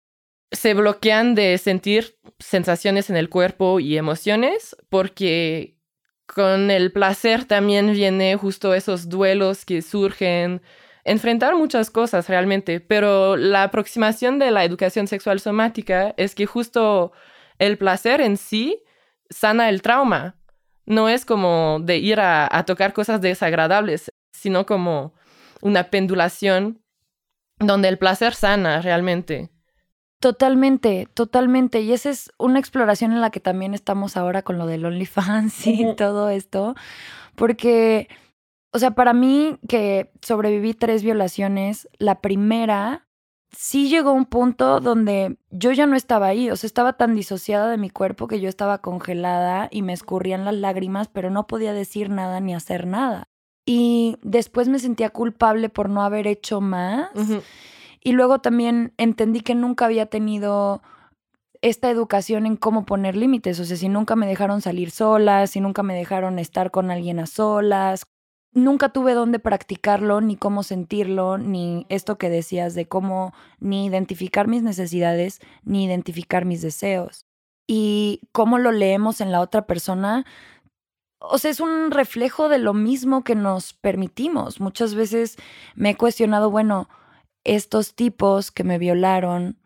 se 0.52 0.74
bloquean 0.74 1.36
de 1.36 1.58
sentir 1.58 2.18
sensaciones 2.40 3.10
en 3.10 3.18
el 3.18 3.30
cuerpo 3.30 3.80
y 3.80 3.98
emociones 3.98 4.76
porque 4.90 5.78
con 6.26 6.72
el 6.72 6.92
placer 6.92 7.46
también 7.46 7.94
viene 7.94 8.36
justo 8.36 8.74
esos 8.74 9.10
duelos 9.10 9.66
que 9.66 9.82
surgen, 9.82 10.62
enfrentar 11.04 11.56
muchas 11.56 11.90
cosas 11.90 12.30
realmente, 12.30 12.80
pero 12.80 13.36
la 13.36 13.64
aproximación 13.64 14.38
de 14.38 14.52
la 14.52 14.64
educación 14.64 15.08
sexual 15.08 15.40
somática 15.40 16.14
es 16.18 16.36
que 16.36 16.46
justo 16.46 17.12
el 17.58 17.78
placer 17.78 18.22
en 18.22 18.38
sí 18.38 18.84
sana 19.30 19.70
el 19.70 19.82
trauma. 19.82 20.36
No 20.86 21.10
es 21.10 21.26
como 21.26 21.80
de 21.82 21.98
ir 21.98 22.20
a, 22.20 22.64
tocar 22.66 22.94
cosas 22.94 23.22
desagradables, 23.22 24.12
sino 24.32 24.66
como 24.66 25.14
una 25.62 25.90
pendulación 25.92 26.82
donde 27.60 27.90
el 27.90 27.98
placer 27.98 28.34
sana 28.34 28.82
realmente. 28.82 29.50
Totalmente, 30.20 31.08
totalmente. 31.14 31.82
Y 31.82 31.94
esa 31.94 32.10
es 32.10 32.32
una 32.38 32.60
exploración 32.60 33.14
en 33.14 33.22
la 33.22 33.30
que 33.30 33.40
también 33.40 33.74
estamos 33.74 34.18
ahora 34.18 34.42
con 34.42 34.58
lo 34.58 34.66
del 34.66 34.86
OnlyFans 34.86 35.68
y 35.68 35.96
todo 35.96 36.30
esto. 36.30 36.76
Porque, 37.36 38.10
o 38.74 38.80
sea, 38.80 38.92
para 38.92 39.14
mí 39.14 39.58
que 39.68 40.12
sobreviví 40.22 40.74
tres 40.74 41.04
violaciones, 41.04 41.88
la 42.00 42.20
primera 42.20 43.08
sí 43.56 43.90
llegó 43.90 44.12
un 44.12 44.26
punto 44.26 44.80
donde 44.82 45.38
yo 45.50 45.72
ya 45.72 45.86
no 45.86 45.96
estaba 45.96 46.28
ahí, 46.28 46.52
o 46.52 46.56
sea, 46.56 46.68
estaba 46.68 46.94
tan 46.94 47.16
disociada 47.16 47.70
de 47.72 47.78
mi 47.78 47.90
cuerpo 47.90 48.28
que 48.28 48.40
yo 48.40 48.50
estaba 48.50 48.80
congelada 48.80 49.70
y 49.72 49.82
me 49.82 49.94
escurrían 49.94 50.46
las 50.46 50.56
lágrimas, 50.56 51.08
pero 51.08 51.30
no 51.30 51.48
podía 51.48 51.74
decir 51.74 52.10
nada 52.10 52.42
ni 52.42 52.54
hacer 52.54 52.86
nada. 52.86 53.30
Y 53.66 54.18
después 54.22 54.68
me 54.68 54.80
sentía 54.80 55.12
culpable 55.12 55.70
por 55.70 55.90
no 55.90 56.02
haber 56.02 56.28
hecho 56.28 56.60
más. 56.60 57.10
Y 58.02 58.14
luego 58.14 58.40
también 58.40 58.94
entendí 58.98 59.42
que 59.42 59.56
nunca 59.56 59.86
había 59.86 60.06
tenido 60.06 60.82
esta 61.62 61.90
educación 61.90 62.46
en 62.46 62.56
cómo 62.56 62.86
poner 62.86 63.18
límites, 63.18 63.60
o 63.60 63.66
sea, 63.66 63.76
si 63.76 63.90
nunca 63.90 64.16
me 64.16 64.28
dejaron 64.28 64.62
salir 64.62 64.92
solas, 64.92 65.52
si 65.52 65.60
nunca 65.60 65.84
me 65.84 65.94
dejaron 65.94 66.40
estar 66.40 66.72
con 66.72 66.90
alguien 66.90 67.20
a 67.20 67.26
solas, 67.26 68.04
nunca 68.54 68.90
tuve 68.90 69.14
dónde 69.14 69.40
practicarlo, 69.40 70.22
ni 70.22 70.36
cómo 70.38 70.64
sentirlo, 70.64 71.38
ni 71.38 71.86
esto 71.90 72.18
que 72.18 72.30
decías 72.30 72.76
de 72.76 72.88
cómo 72.88 73.34
ni 73.60 73.86
identificar 73.86 74.48
mis 74.48 74.64
necesidades, 74.64 75.40
ni 75.64 75.86
identificar 75.86 76.46
mis 76.46 76.62
deseos. 76.62 77.26
Y 77.68 78.22
cómo 78.32 78.58
lo 78.58 78.72
leemos 78.72 79.22
en 79.22 79.32
la 79.32 79.42
otra 79.42 79.68
persona, 79.68 80.26
o 81.20 81.38
sea, 81.38 81.52
es 81.52 81.60
un 81.60 81.92
reflejo 81.92 82.50
de 82.50 82.58
lo 82.58 82.74
mismo 82.74 83.24
que 83.24 83.36
nos 83.36 83.74
permitimos. 83.74 84.62
Muchas 84.62 84.96
veces 84.96 85.38
me 85.76 85.92
he 85.92 85.98
cuestionado, 85.98 86.50
bueno, 86.50 86.88
estos 87.44 87.96
tipos 87.96 88.52
que 88.52 88.64
me 88.64 88.78
violaron, 88.78 89.58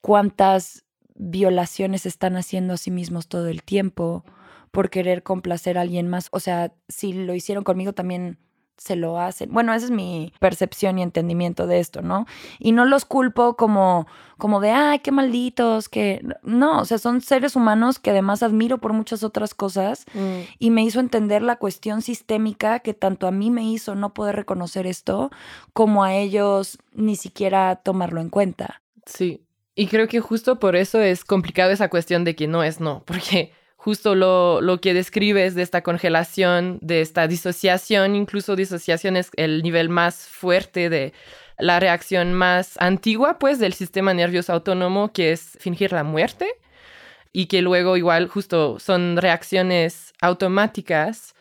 cuántas 0.00 0.84
violaciones 1.14 2.06
están 2.06 2.36
haciendo 2.36 2.74
a 2.74 2.78
sí 2.78 2.90
mismos 2.90 3.28
todo 3.28 3.48
el 3.48 3.62
tiempo 3.62 4.24
por 4.70 4.90
querer 4.90 5.22
complacer 5.22 5.76
a 5.76 5.82
alguien 5.82 6.08
más. 6.08 6.28
O 6.32 6.40
sea, 6.40 6.72
si 6.88 7.12
lo 7.12 7.34
hicieron 7.34 7.64
conmigo 7.64 7.92
también 7.92 8.38
se 8.80 8.96
lo 8.96 9.20
hacen. 9.20 9.52
Bueno, 9.52 9.74
esa 9.74 9.84
es 9.84 9.90
mi 9.90 10.32
percepción 10.40 10.98
y 10.98 11.02
entendimiento 11.02 11.66
de 11.66 11.80
esto, 11.80 12.00
¿no? 12.00 12.26
Y 12.58 12.72
no 12.72 12.86
los 12.86 13.04
culpo 13.04 13.54
como, 13.54 14.06
como 14.38 14.58
de, 14.58 14.70
ay, 14.70 15.00
qué 15.00 15.12
malditos, 15.12 15.90
que 15.90 16.24
no, 16.42 16.80
o 16.80 16.84
sea, 16.86 16.96
son 16.96 17.20
seres 17.20 17.56
humanos 17.56 17.98
que 17.98 18.08
además 18.08 18.42
admiro 18.42 18.78
por 18.78 18.94
muchas 18.94 19.22
otras 19.22 19.52
cosas 19.52 20.06
mm. 20.14 20.38
y 20.58 20.70
me 20.70 20.82
hizo 20.82 20.98
entender 20.98 21.42
la 21.42 21.56
cuestión 21.56 22.00
sistémica 22.00 22.78
que 22.78 22.94
tanto 22.94 23.26
a 23.26 23.32
mí 23.32 23.50
me 23.50 23.64
hizo 23.70 23.94
no 23.94 24.14
poder 24.14 24.34
reconocer 24.34 24.86
esto, 24.86 25.30
como 25.74 26.02
a 26.02 26.14
ellos 26.14 26.78
ni 26.94 27.16
siquiera 27.16 27.76
tomarlo 27.76 28.22
en 28.22 28.30
cuenta. 28.30 28.80
Sí. 29.04 29.44
Y 29.74 29.88
creo 29.88 30.08
que 30.08 30.20
justo 30.20 30.58
por 30.58 30.74
eso 30.74 31.00
es 31.00 31.22
complicado 31.22 31.70
esa 31.70 31.90
cuestión 31.90 32.24
de 32.24 32.34
que 32.34 32.46
no 32.46 32.62
es 32.62 32.80
no, 32.80 33.02
porque 33.04 33.52
justo 33.80 34.14
lo, 34.14 34.60
lo, 34.60 34.78
que 34.78 34.92
describes 34.92 35.54
de 35.54 35.62
esta 35.62 35.82
congelación, 35.82 36.78
de 36.82 37.00
esta 37.00 37.26
disociación, 37.26 38.14
incluso 38.14 38.54
disociación 38.54 39.16
es 39.16 39.30
el 39.36 39.62
nivel 39.62 39.88
más 39.88 40.28
fuerte 40.28 40.90
de 40.90 41.14
la 41.58 41.80
reacción 41.80 42.34
más 42.34 42.76
antigua, 42.78 43.38
pues, 43.38 43.58
del 43.58 43.72
sistema 43.72 44.12
nervioso 44.12 44.52
autónomo, 44.52 45.14
que 45.14 45.32
es 45.32 45.56
fingir 45.60 45.92
la 45.92 46.04
muerte, 46.04 46.46
y 47.32 47.46
que 47.46 47.62
luego 47.62 47.96
igual 47.96 48.28
justo 48.28 48.78
son 48.78 49.16
reacciones 49.16 50.12
automáticas 50.20 51.34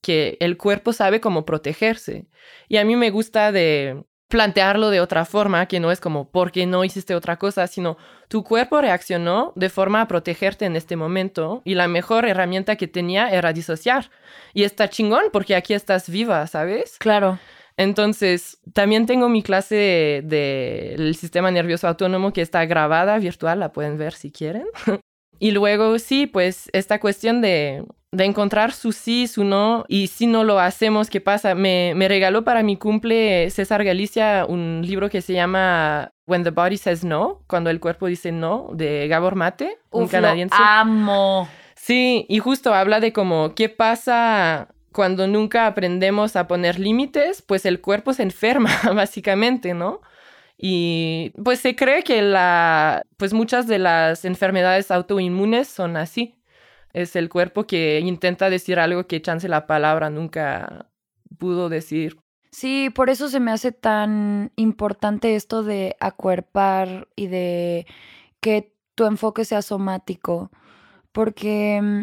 que 0.00 0.36
el 0.38 0.56
cuerpo 0.56 0.92
sabe 0.92 1.20
cómo 1.20 1.44
protegerse. 1.44 2.26
Y 2.68 2.76
a 2.76 2.84
mí 2.84 2.94
me 2.94 3.10
gusta 3.10 3.50
de 3.50 4.04
plantearlo 4.30 4.88
de 4.90 5.00
otra 5.00 5.26
forma, 5.26 5.66
que 5.66 5.80
no 5.80 5.90
es 5.90 6.00
como, 6.00 6.30
¿por 6.30 6.52
qué 6.52 6.64
no 6.64 6.84
hiciste 6.84 7.14
otra 7.14 7.36
cosa? 7.36 7.66
Sino, 7.66 7.98
tu 8.28 8.44
cuerpo 8.44 8.80
reaccionó 8.80 9.52
de 9.56 9.68
forma 9.68 10.00
a 10.00 10.08
protegerte 10.08 10.64
en 10.64 10.76
este 10.76 10.96
momento 10.96 11.60
y 11.64 11.74
la 11.74 11.88
mejor 11.88 12.24
herramienta 12.24 12.76
que 12.76 12.88
tenía 12.88 13.28
era 13.28 13.52
disociar. 13.52 14.10
Y 14.54 14.62
está 14.62 14.88
chingón 14.88 15.24
porque 15.32 15.56
aquí 15.56 15.74
estás 15.74 16.08
viva, 16.08 16.46
¿sabes? 16.46 16.96
Claro. 16.98 17.38
Entonces, 17.76 18.58
también 18.72 19.06
tengo 19.06 19.28
mi 19.28 19.42
clase 19.42 20.22
del 20.24 21.14
sistema 21.16 21.50
nervioso 21.50 21.88
autónomo 21.88 22.32
que 22.32 22.42
está 22.42 22.64
grabada 22.66 23.18
virtual, 23.18 23.58
la 23.58 23.72
pueden 23.72 23.98
ver 23.98 24.12
si 24.12 24.30
quieren. 24.30 24.66
y 25.40 25.50
luego, 25.50 25.98
sí, 25.98 26.26
pues 26.26 26.70
esta 26.72 27.00
cuestión 27.00 27.40
de 27.40 27.84
de 28.12 28.24
encontrar 28.24 28.72
su 28.72 28.92
sí, 28.92 29.28
su 29.28 29.44
no, 29.44 29.84
y 29.86 30.08
si 30.08 30.26
no 30.26 30.42
lo 30.42 30.58
hacemos, 30.58 31.08
¿qué 31.10 31.20
pasa? 31.20 31.54
Me, 31.54 31.92
me, 31.94 32.08
regaló 32.08 32.42
para 32.42 32.62
mi 32.62 32.76
cumple 32.76 33.50
César 33.50 33.84
Galicia 33.84 34.46
un 34.48 34.82
libro 34.84 35.08
que 35.08 35.22
se 35.22 35.32
llama 35.32 36.12
When 36.26 36.42
the 36.42 36.50
Body 36.50 36.76
Says 36.76 37.04
No, 37.04 37.42
cuando 37.46 37.70
el 37.70 37.78
cuerpo 37.78 38.06
dice 38.06 38.32
no, 38.32 38.70
de 38.72 39.06
Gabor 39.06 39.36
Mate, 39.36 39.78
un 39.90 40.08
canadiense. 40.08 40.56
amo. 40.58 41.48
Sí, 41.76 42.26
y 42.28 42.40
justo 42.40 42.74
habla 42.74 42.98
de 43.00 43.12
como, 43.12 43.54
¿qué 43.54 43.68
pasa 43.68 44.68
cuando 44.92 45.28
nunca 45.28 45.66
aprendemos 45.66 46.34
a 46.34 46.48
poner 46.48 46.80
límites? 46.80 47.42
Pues 47.42 47.64
el 47.64 47.80
cuerpo 47.80 48.12
se 48.12 48.24
enferma, 48.24 48.70
básicamente, 48.94 49.72
¿no? 49.72 50.00
Y 50.58 51.32
pues 51.42 51.60
se 51.60 51.76
cree 51.76 52.02
que 52.02 52.20
la, 52.22 53.02
pues 53.16 53.32
muchas 53.32 53.66
de 53.66 53.78
las 53.78 54.24
enfermedades 54.24 54.90
autoinmunes 54.90 55.68
son 55.68 55.96
así 55.96 56.39
es 56.92 57.16
el 57.16 57.28
cuerpo 57.28 57.66
que 57.66 58.00
intenta 58.00 58.50
decir 58.50 58.78
algo 58.78 59.06
que 59.06 59.22
chance 59.22 59.48
la 59.48 59.66
palabra 59.66 60.10
nunca 60.10 60.90
pudo 61.38 61.68
decir. 61.68 62.18
Sí, 62.50 62.90
por 62.90 63.10
eso 63.10 63.28
se 63.28 63.40
me 63.40 63.52
hace 63.52 63.70
tan 63.72 64.52
importante 64.56 65.36
esto 65.36 65.62
de 65.62 65.96
acuerpar 66.00 67.08
y 67.14 67.28
de 67.28 67.86
que 68.40 68.74
tu 68.96 69.06
enfoque 69.06 69.44
sea 69.44 69.62
somático, 69.62 70.50
porque 71.12 71.80
mm, 71.80 72.02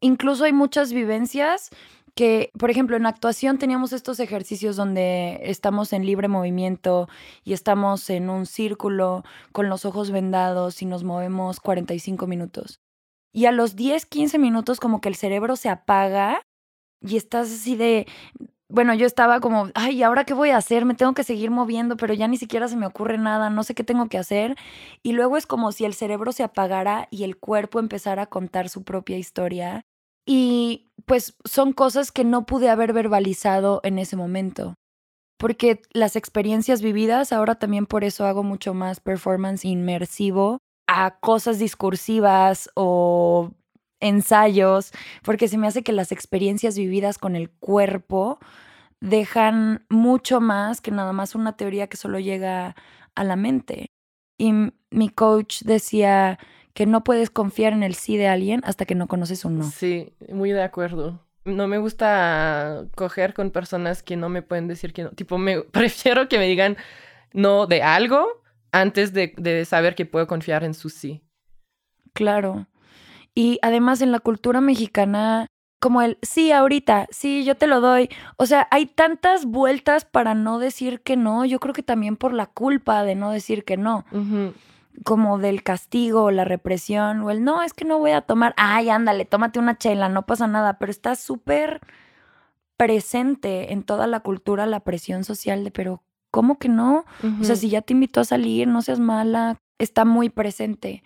incluso 0.00 0.44
hay 0.44 0.52
muchas 0.52 0.92
vivencias 0.92 1.70
que, 2.14 2.50
por 2.58 2.70
ejemplo, 2.70 2.96
en 2.96 3.06
actuación 3.06 3.58
teníamos 3.58 3.92
estos 3.92 4.18
ejercicios 4.20 4.76
donde 4.76 5.40
estamos 5.44 5.92
en 5.92 6.06
libre 6.06 6.28
movimiento 6.28 7.08
y 7.44 7.52
estamos 7.52 8.10
en 8.10 8.30
un 8.30 8.46
círculo 8.46 9.24
con 9.52 9.68
los 9.68 9.84
ojos 9.84 10.10
vendados 10.10 10.82
y 10.82 10.86
nos 10.86 11.04
movemos 11.04 11.60
45 11.60 12.26
minutos. 12.26 12.80
Y 13.32 13.46
a 13.46 13.52
los 13.52 13.76
10, 13.76 14.06
15 14.06 14.38
minutos 14.38 14.80
como 14.80 15.00
que 15.00 15.08
el 15.08 15.14
cerebro 15.14 15.56
se 15.56 15.68
apaga 15.68 16.42
y 17.00 17.16
estás 17.16 17.50
así 17.50 17.76
de, 17.76 18.06
bueno, 18.70 18.94
yo 18.94 19.06
estaba 19.06 19.40
como, 19.40 19.68
ay, 19.74 20.02
¿ahora 20.02 20.24
qué 20.24 20.34
voy 20.34 20.50
a 20.50 20.56
hacer? 20.56 20.84
Me 20.84 20.94
tengo 20.94 21.12
que 21.14 21.24
seguir 21.24 21.50
moviendo, 21.50 21.96
pero 21.96 22.14
ya 22.14 22.28
ni 22.28 22.36
siquiera 22.36 22.68
se 22.68 22.76
me 22.76 22.86
ocurre 22.86 23.18
nada, 23.18 23.50
no 23.50 23.64
sé 23.64 23.74
qué 23.74 23.84
tengo 23.84 24.08
que 24.08 24.18
hacer. 24.18 24.56
Y 25.02 25.12
luego 25.12 25.36
es 25.36 25.46
como 25.46 25.72
si 25.72 25.84
el 25.84 25.94
cerebro 25.94 26.32
se 26.32 26.44
apagara 26.44 27.08
y 27.10 27.24
el 27.24 27.36
cuerpo 27.36 27.80
empezara 27.80 28.22
a 28.22 28.26
contar 28.26 28.68
su 28.68 28.84
propia 28.84 29.18
historia. 29.18 29.82
Y 30.26 30.88
pues 31.06 31.36
son 31.44 31.72
cosas 31.72 32.12
que 32.12 32.24
no 32.24 32.46
pude 32.46 32.68
haber 32.70 32.92
verbalizado 32.92 33.80
en 33.82 33.98
ese 33.98 34.16
momento. 34.16 34.74
Porque 35.36 35.80
las 35.92 36.16
experiencias 36.16 36.82
vividas, 36.82 37.32
ahora 37.32 37.56
también 37.56 37.86
por 37.86 38.04
eso 38.04 38.26
hago 38.26 38.42
mucho 38.44 38.74
más 38.74 39.00
performance 39.00 39.64
inmersivo, 39.64 40.58
a 40.92 41.20
cosas 41.20 41.60
discursivas 41.60 42.68
o 42.74 43.52
ensayos, 44.00 44.90
porque 45.22 45.46
se 45.46 45.56
me 45.56 45.68
hace 45.68 45.84
que 45.84 45.92
las 45.92 46.10
experiencias 46.10 46.76
vividas 46.76 47.16
con 47.16 47.36
el 47.36 47.48
cuerpo 47.48 48.40
dejan 49.00 49.86
mucho 49.88 50.40
más 50.40 50.80
que 50.80 50.90
nada 50.90 51.12
más 51.12 51.36
una 51.36 51.56
teoría 51.56 51.86
que 51.86 51.96
solo 51.96 52.18
llega 52.18 52.74
a 53.14 53.22
la 53.24 53.36
mente. 53.36 53.86
Y 54.36 54.52
mi 54.90 55.08
coach 55.10 55.62
decía 55.62 56.40
que 56.74 56.86
no 56.86 57.04
puedes 57.04 57.30
confiar 57.30 57.72
en 57.72 57.84
el 57.84 57.94
sí 57.94 58.16
de 58.16 58.26
alguien 58.26 58.60
hasta 58.64 58.84
que 58.84 58.96
no 58.96 59.06
conoces 59.06 59.44
un 59.44 59.58
no. 59.58 59.70
Sí, 59.70 60.12
muy 60.28 60.50
de 60.50 60.64
acuerdo. 60.64 61.20
No 61.44 61.68
me 61.68 61.78
gusta 61.78 62.86
coger 62.96 63.32
con 63.32 63.52
personas 63.52 64.02
que 64.02 64.16
no 64.16 64.28
me 64.28 64.42
pueden 64.42 64.66
decir 64.66 64.92
que 64.92 65.04
no. 65.04 65.10
Tipo, 65.10 65.38
me 65.38 65.60
prefiero 65.72 66.28
que 66.28 66.38
me 66.38 66.48
digan 66.48 66.76
no 67.32 67.68
de 67.68 67.84
algo 67.84 68.40
antes 68.72 69.12
de, 69.12 69.64
saber 69.64 69.94
que 69.94 70.06
puedo 70.06 70.26
confiar 70.26 70.64
en 70.64 70.74
su 70.74 70.90
sí. 70.90 71.22
Claro. 72.12 72.66
Y 73.34 73.58
además 73.62 74.02
en 74.02 74.12
la 74.12 74.18
cultura 74.20 74.60
mexicana, 74.60 75.46
como 75.80 76.02
el 76.02 76.18
sí, 76.22 76.52
ahorita, 76.52 77.06
sí, 77.10 77.44
yo 77.44 77.56
te 77.56 77.66
lo 77.66 77.80
doy. 77.80 78.10
O 78.36 78.46
sea, 78.46 78.68
hay 78.70 78.86
tantas 78.86 79.46
vueltas 79.46 80.04
para 80.04 80.34
no 80.34 80.58
decir 80.58 81.00
que 81.00 81.16
no. 81.16 81.44
Yo 81.44 81.60
creo 81.60 81.74
que 81.74 81.82
también 81.82 82.16
por 82.16 82.32
la 82.32 82.46
culpa 82.46 83.04
de 83.04 83.14
no 83.14 83.30
decir 83.30 83.64
que 83.64 83.76
no. 83.76 84.04
como 85.04 85.38
del 85.38 85.62
castigo 85.62 86.24
o 86.24 86.30
la 86.30 86.44
represión 86.44 87.20
o 87.22 87.30
el 87.30 87.42
no, 87.44 87.62
es 87.62 87.72
que 87.72 87.84
no 87.84 87.98
voy 87.98 88.10
a 88.10 88.22
tomar, 88.22 88.54
ay, 88.56 88.90
ándale, 88.90 89.24
tómate 89.24 89.58
una 89.58 89.78
chela, 89.78 90.08
no 90.08 90.26
pasa 90.26 90.46
nada, 90.46 90.78
pero 90.78 90.90
está 90.90 91.14
súper 91.14 91.80
presente 92.76 93.72
en 93.72 93.82
toda 93.82 94.06
la 94.06 94.20
cultura 94.20 94.66
la 94.66 94.80
presión 94.80 95.24
social 95.24 95.64
de, 95.64 95.70
pero 95.70 96.02
¿cómo 96.30 96.58
que 96.58 96.68
no? 96.68 97.04
O 97.40 97.44
sea, 97.44 97.56
si 97.56 97.68
ya 97.68 97.82
te 97.82 97.92
invitó 97.92 98.20
a 98.20 98.24
salir, 98.24 98.68
no 98.68 98.82
seas 98.82 99.00
mala, 99.00 99.60
está 99.78 100.04
muy 100.04 100.30
presente. 100.30 101.02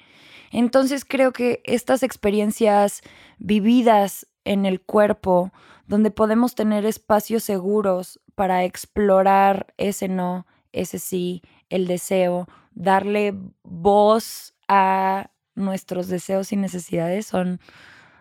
Entonces 0.51 1.05
creo 1.05 1.33
que 1.33 1.63
estas 1.65 2.03
experiencias 2.03 3.03
vividas 3.39 4.27
en 4.45 4.67
el 4.67 4.81
cuerpo, 4.81 5.53
donde 5.87 6.11
podemos 6.11 6.55
tener 6.55 6.85
espacios 6.85 7.43
seguros 7.43 8.21
para 8.35 8.65
explorar 8.65 9.75
ese 9.79 10.09
no, 10.09 10.47
ese 10.73 10.99
sí, 10.99 11.43
el 11.71 11.87
deseo, 11.87 12.49
darle 12.75 13.35
voz 13.63 14.55
a 14.69 15.31
nuestros 15.55 16.09
deseos 16.09 16.53
y 16.53 16.57
necesidades 16.57 17.27
son 17.27 17.61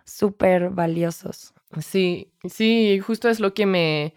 súper 0.06 0.70
valiosos. 0.70 1.54
Sí, 1.80 2.32
sí, 2.48 3.00
justo 3.00 3.30
es 3.30 3.40
lo 3.40 3.54
que 3.54 3.66
me, 3.66 4.14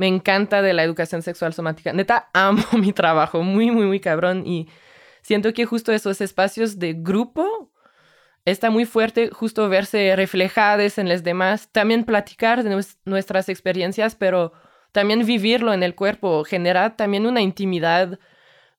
me 0.00 0.06
encanta 0.06 0.62
de 0.62 0.72
la 0.72 0.82
educación 0.82 1.20
sexual 1.20 1.52
somática. 1.52 1.92
Neta, 1.92 2.30
amo 2.32 2.62
mi 2.72 2.94
trabajo, 2.94 3.42
muy, 3.42 3.70
muy, 3.70 3.84
muy 3.84 4.00
cabrón. 4.00 4.46
Y 4.46 4.66
siento 5.20 5.52
que 5.52 5.66
justo 5.66 5.92
esos 5.92 6.22
espacios 6.22 6.78
de 6.78 6.94
grupo 6.94 7.70
está 8.46 8.70
muy 8.70 8.86
fuerte, 8.86 9.28
justo 9.30 9.68
verse 9.68 10.16
reflejadas 10.16 10.96
en 10.96 11.10
los 11.10 11.22
demás, 11.22 11.68
también 11.70 12.04
platicar 12.04 12.62
de 12.64 12.82
nuestras 13.04 13.50
experiencias, 13.50 14.14
pero 14.14 14.54
también 14.92 15.26
vivirlo 15.26 15.74
en 15.74 15.82
el 15.82 15.94
cuerpo, 15.94 16.44
genera 16.44 16.96
también 16.96 17.26
una 17.26 17.42
intimidad 17.42 18.18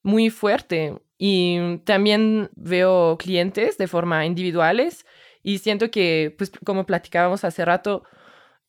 muy 0.01 0.31
fuerte. 0.31 0.97
Y 1.19 1.77
también 1.86 2.49
veo 2.55 3.15
clientes 3.19 3.77
de 3.77 3.88
forma 3.88 4.25
individuales 4.25 5.05
y 5.43 5.60
siento 5.60 5.91
que, 5.91 6.34
pues 6.36 6.51
como 6.65 6.88
platicábamos 6.88 7.43
hace 7.43 7.63
rato, 7.63 8.05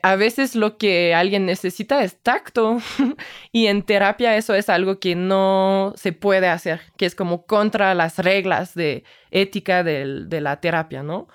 a 0.02 0.16
veces 0.16 0.56
lo 0.56 0.78
que 0.78 1.14
alguien 1.14 1.46
necesita 1.46 2.02
es 2.02 2.16
tacto 2.20 2.78
y 3.52 3.66
en 3.68 3.82
terapia 3.82 4.36
eso 4.36 4.54
es 4.54 4.68
algo 4.68 4.98
que 4.98 5.14
no 5.14 5.94
se 5.96 6.12
puede 6.12 6.48
hacer, 6.48 6.80
que 6.96 7.06
es 7.06 7.14
como 7.14 7.46
contra 7.46 7.94
las 7.94 8.18
reglas 8.18 8.74
de 8.74 9.04
ética 9.30 9.84
de, 9.84 10.24
de 10.26 10.40
la 10.40 10.60
terapia, 10.60 11.04
¿no? 11.04 11.28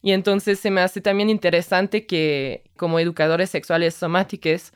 Y 0.00 0.12
entonces 0.12 0.58
se 0.58 0.70
me 0.70 0.80
hace 0.80 1.00
también 1.00 1.30
interesante 1.30 2.06
que 2.06 2.64
como 2.76 2.98
educadores 2.98 3.50
sexuales 3.50 3.94
somáticos, 3.94 4.72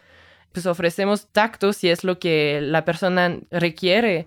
pues 0.52 0.66
ofrecemos 0.66 1.28
tacto 1.32 1.72
si 1.72 1.90
es 1.90 2.04
lo 2.04 2.18
que 2.18 2.61
la 2.62 2.84
persona 2.84 3.38
requiere 3.50 4.26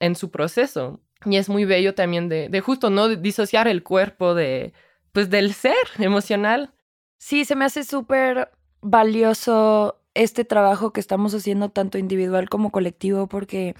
en 0.00 0.14
su 0.14 0.30
proceso. 0.30 1.00
Y 1.24 1.36
es 1.36 1.48
muy 1.48 1.64
bello 1.64 1.94
también 1.94 2.28
de, 2.28 2.48
de 2.48 2.60
justo 2.60 2.90
no 2.90 3.08
disociar 3.08 3.68
el 3.68 3.82
cuerpo 3.82 4.34
de, 4.34 4.72
pues 5.12 5.30
del 5.30 5.54
ser 5.54 5.74
emocional. 5.98 6.74
Sí, 7.18 7.44
se 7.44 7.54
me 7.56 7.64
hace 7.64 7.84
súper 7.84 8.50
valioso 8.82 9.96
este 10.14 10.44
trabajo 10.44 10.92
que 10.92 11.00
estamos 11.00 11.34
haciendo 11.34 11.70
tanto 11.70 11.98
individual 11.98 12.48
como 12.48 12.70
colectivo 12.70 13.26
porque 13.26 13.74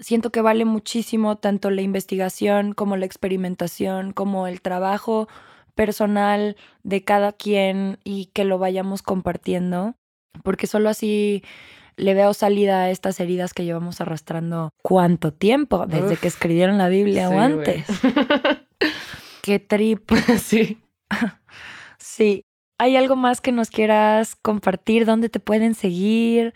siento 0.00 0.30
que 0.30 0.40
vale 0.42 0.64
muchísimo 0.64 1.36
tanto 1.36 1.70
la 1.70 1.82
investigación 1.82 2.72
como 2.72 2.96
la 2.96 3.06
experimentación, 3.06 4.12
como 4.12 4.46
el 4.46 4.60
trabajo 4.60 5.28
personal 5.74 6.56
de 6.82 7.04
cada 7.04 7.32
quien 7.32 7.98
y 8.02 8.26
que 8.26 8.44
lo 8.44 8.58
vayamos 8.58 9.02
compartiendo, 9.02 9.94
porque 10.42 10.66
solo 10.66 10.88
así 10.88 11.42
le 11.96 12.14
veo 12.14 12.34
salida 12.34 12.82
a 12.82 12.90
estas 12.90 13.20
heridas 13.20 13.54
que 13.54 13.64
llevamos 13.64 14.00
arrastrando 14.00 14.70
cuánto 14.82 15.32
tiempo, 15.32 15.86
desde 15.86 16.16
que 16.16 16.28
escribieron 16.28 16.78
la 16.78 16.88
Biblia 16.88 17.30
o 17.30 17.38
antes. 17.38 17.86
Qué 19.42 19.58
trip. 19.58 20.10
sí. 20.42 20.82
sí. 21.98 22.45
¿Hay 22.78 22.96
algo 22.96 23.16
más 23.16 23.40
que 23.40 23.52
nos 23.52 23.70
quieras 23.70 24.36
compartir? 24.36 25.06
¿Dónde 25.06 25.30
te 25.30 25.40
pueden 25.40 25.74
seguir? 25.74 26.52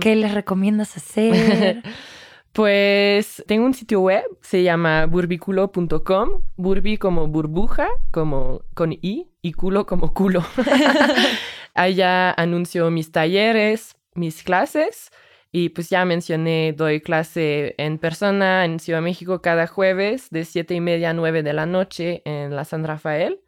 ¿Qué 0.00 0.14
les 0.14 0.32
recomiendas 0.32 0.96
hacer? 0.96 1.82
pues 2.52 3.42
tengo 3.48 3.64
un 3.64 3.74
sitio 3.74 4.00
web, 4.00 4.24
se 4.42 4.62
llama 4.62 5.06
burbiculo.com, 5.06 6.42
burbi 6.56 6.98
como 6.98 7.26
burbuja, 7.26 7.88
como 8.12 8.62
con 8.74 8.92
i, 8.92 9.28
y 9.42 9.52
culo 9.52 9.86
como 9.86 10.14
culo. 10.14 10.44
Allá 11.74 12.30
anuncio 12.32 12.90
mis 12.92 13.10
talleres, 13.10 13.96
mis 14.14 14.44
clases, 14.44 15.10
y 15.50 15.70
pues 15.70 15.90
ya 15.90 16.04
mencioné, 16.04 16.72
doy 16.76 17.00
clase 17.00 17.74
en 17.76 17.98
persona 17.98 18.64
en 18.64 18.78
Ciudad 18.78 18.98
de 18.98 19.04
México 19.04 19.42
cada 19.42 19.66
jueves 19.66 20.30
de 20.30 20.44
siete 20.44 20.74
y 20.74 20.80
media 20.80 21.10
a 21.10 21.12
9 21.12 21.42
de 21.42 21.52
la 21.52 21.66
noche 21.66 22.22
en 22.24 22.54
la 22.54 22.64
San 22.64 22.84
Rafael 22.84 23.40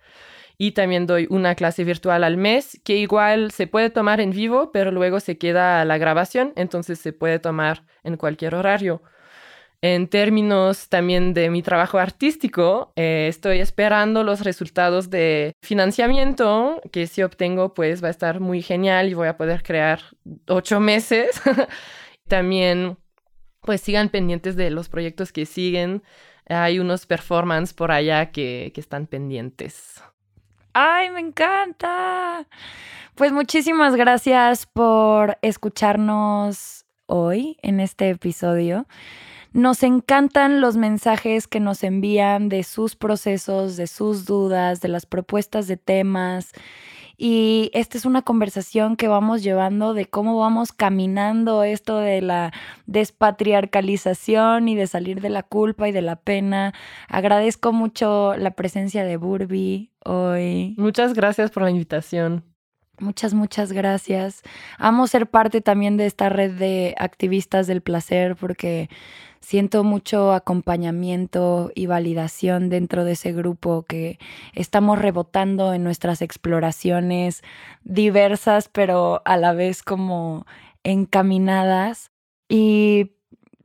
y 0.59 0.73
también 0.73 1.07
doy 1.07 1.27
una 1.31 1.55
clase 1.55 1.85
virtual 1.85 2.25
al 2.25 2.37
mes 2.37 2.81
que 2.85 2.97
igual 2.97 3.51
se 3.51 3.67
puede 3.67 3.91
tomar 3.91 4.21
en 4.21 4.31
vivo, 4.31 4.71
pero 4.73 4.91
luego 4.91 5.21
se 5.21 5.39
queda 5.39 5.85
la 5.85 5.99
grabación, 5.99 6.53
entonces 6.57 6.99
se 6.99 7.13
puede 7.13 7.39
tomar 7.39 7.85
en 8.05 8.17
cualquier 8.17 8.55
horario. 8.55 9.03
En 9.85 10.07
términos 10.07 10.89
también 10.89 11.35
de 11.35 11.51
mi 11.51 11.61
trabajo 11.61 11.99
artístico, 11.99 12.93
eh, 12.95 13.27
estoy 13.29 13.59
esperando 13.59 14.23
los 14.23 14.45
resultados 14.45 15.11
de 15.11 15.55
financiamiento, 15.61 16.81
que 16.93 17.09
si 17.09 17.25
obtengo, 17.25 17.75
pues 17.75 18.03
va 18.03 18.07
a 18.07 18.13
estar 18.13 18.39
muy 18.39 18.63
genial 18.63 19.09
y 19.09 19.15
voy 19.15 19.27
a 19.27 19.37
poder 19.37 19.65
crear 19.65 20.01
ocho 20.47 20.79
meses. 20.79 21.43
también, 22.29 22.97
pues 23.63 23.81
sigan 23.81 24.09
pendientes 24.09 24.55
de 24.55 24.71
los 24.71 24.89
proyectos 24.89 25.33
que 25.33 25.47
siguen. 25.47 26.05
Hay 26.49 26.79
unos 26.79 27.07
performances 27.07 27.75
por 27.75 27.91
allá 27.91 28.31
que, 28.31 28.71
que 28.75 28.81
están 28.81 29.09
pendientes. 29.09 30.01
¡Ay, 30.75 31.11
me 31.11 31.21
encanta! 31.21 32.47
Pues 33.15 33.31
muchísimas 33.33 33.95
gracias 33.95 34.65
por 34.65 35.37
escucharnos 35.43 36.87
hoy 37.07 37.59
en 37.63 37.79
este 37.79 38.09
episodio. 38.09 38.87
Nos 39.53 39.83
encantan 39.83 40.63
los 40.63 40.79
mensajes 40.79 41.47
que 41.47 41.61
nos 41.61 41.85
envían 41.85 42.49
de 42.49 42.63
sus 42.63 42.97
procesos, 42.97 43.77
de 43.77 43.87
sus 43.87 44.25
dudas, 44.25 44.81
de 44.81 44.89
las 44.89 45.05
propuestas 45.05 45.67
de 45.67 45.77
temas. 45.77 46.53
Y 47.25 47.71
esta 47.73 47.97
es 47.97 48.05
una 48.05 48.23
conversación 48.23 48.97
que 48.97 49.07
vamos 49.07 49.45
llevando 49.45 49.95
de 49.95 50.07
cómo 50.07 50.41
vamos 50.41 50.73
caminando 50.73 51.63
esto 51.63 51.99
de 51.99 52.21
la 52.21 52.53
despatriarcalización 52.87 54.67
y 54.67 54.75
de 54.75 54.89
salir 54.89 55.21
de 55.21 55.29
la 55.29 55.45
culpa 55.45 55.89
y 55.89 55.93
de 55.93 56.03
la 56.03 56.17
pena. 56.17 56.75
Agradezco 57.07 57.73
mucho 57.73 58.35
la 58.37 58.51
presencia 58.51 59.05
de 59.05 59.19
Burby 59.19 59.93
hoy. 60.05 60.75
Muchas 60.77 61.15
gracias 61.15 61.53
por 61.53 61.63
la 61.63 61.71
invitación. 61.71 62.43
Muchas, 62.99 63.35
muchas 63.35 63.71
gracias. 63.71 64.43
Amo 64.79 65.07
ser 65.07 65.29
parte 65.29 65.61
también 65.61 65.97
de 65.97 66.07
esta 66.07 66.29
red 66.29 66.51
de 66.51 66.97
activistas 66.99 67.69
del 67.69 67.83
placer 67.83 68.35
porque 68.35 68.91
siento 69.43 69.85
mucho 69.85 70.33
acompañamiento 70.33 71.71
y 71.75 71.87
validación 71.87 72.71
dentro 72.71 73.05
de 73.05 73.13
ese 73.13 73.33
grupo 73.33 73.83
que 73.83 74.19
estamos 74.55 74.99
rebotando 74.99 75.75
en 75.75 75.85
nuestras 75.85 76.23
exploraciones 76.23 77.43
diversas, 77.83 78.69
pero 78.69 79.21
a 79.25 79.37
la 79.37 79.53
vez 79.53 79.83
como 79.83 80.47
encaminadas. 80.85 82.11
Y 82.49 83.13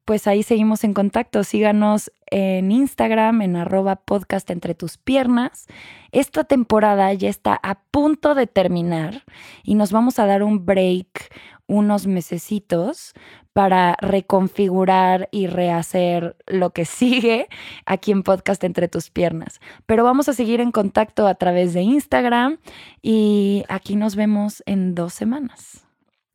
pues 0.03 0.25
ahí 0.25 0.41
seguimos 0.41 0.83
en 0.83 0.93
contacto. 0.93 1.43
Síganos 1.43 2.11
en 2.31 2.71
Instagram, 2.71 3.41
en 3.41 3.55
arroba 3.55 3.97
podcast 3.97 4.49
entre 4.49 4.73
tus 4.73 4.97
piernas. 4.97 5.67
Esta 6.11 6.43
temporada 6.43 7.13
ya 7.13 7.29
está 7.29 7.59
a 7.61 7.81
punto 7.91 8.33
de 8.33 8.47
terminar 8.47 9.23
y 9.63 9.75
nos 9.75 9.91
vamos 9.91 10.17
a 10.17 10.25
dar 10.25 10.43
un 10.43 10.65
break 10.65 11.29
unos 11.67 12.07
mesecitos 12.07 13.13
para 13.53 13.97
reconfigurar 14.01 15.29
y 15.31 15.47
rehacer 15.47 16.35
lo 16.47 16.71
que 16.71 16.85
sigue 16.85 17.47
aquí 17.85 18.11
en 18.11 18.23
Podcast 18.23 18.63
Entre 18.63 18.87
tus 18.87 19.09
Piernas. 19.09 19.59
Pero 19.85 20.03
vamos 20.03 20.29
a 20.29 20.33
seguir 20.33 20.61
en 20.61 20.71
contacto 20.71 21.27
a 21.27 21.35
través 21.35 21.73
de 21.73 21.81
Instagram 21.81 22.57
y 23.01 23.63
aquí 23.67 23.95
nos 23.95 24.15
vemos 24.15 24.63
en 24.65 24.95
dos 24.95 25.13
semanas. 25.13 25.85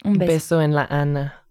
Un 0.04 0.14
beso, 0.14 0.32
beso 0.32 0.62
en 0.62 0.74
la 0.74 0.84
Ana. 0.84 1.41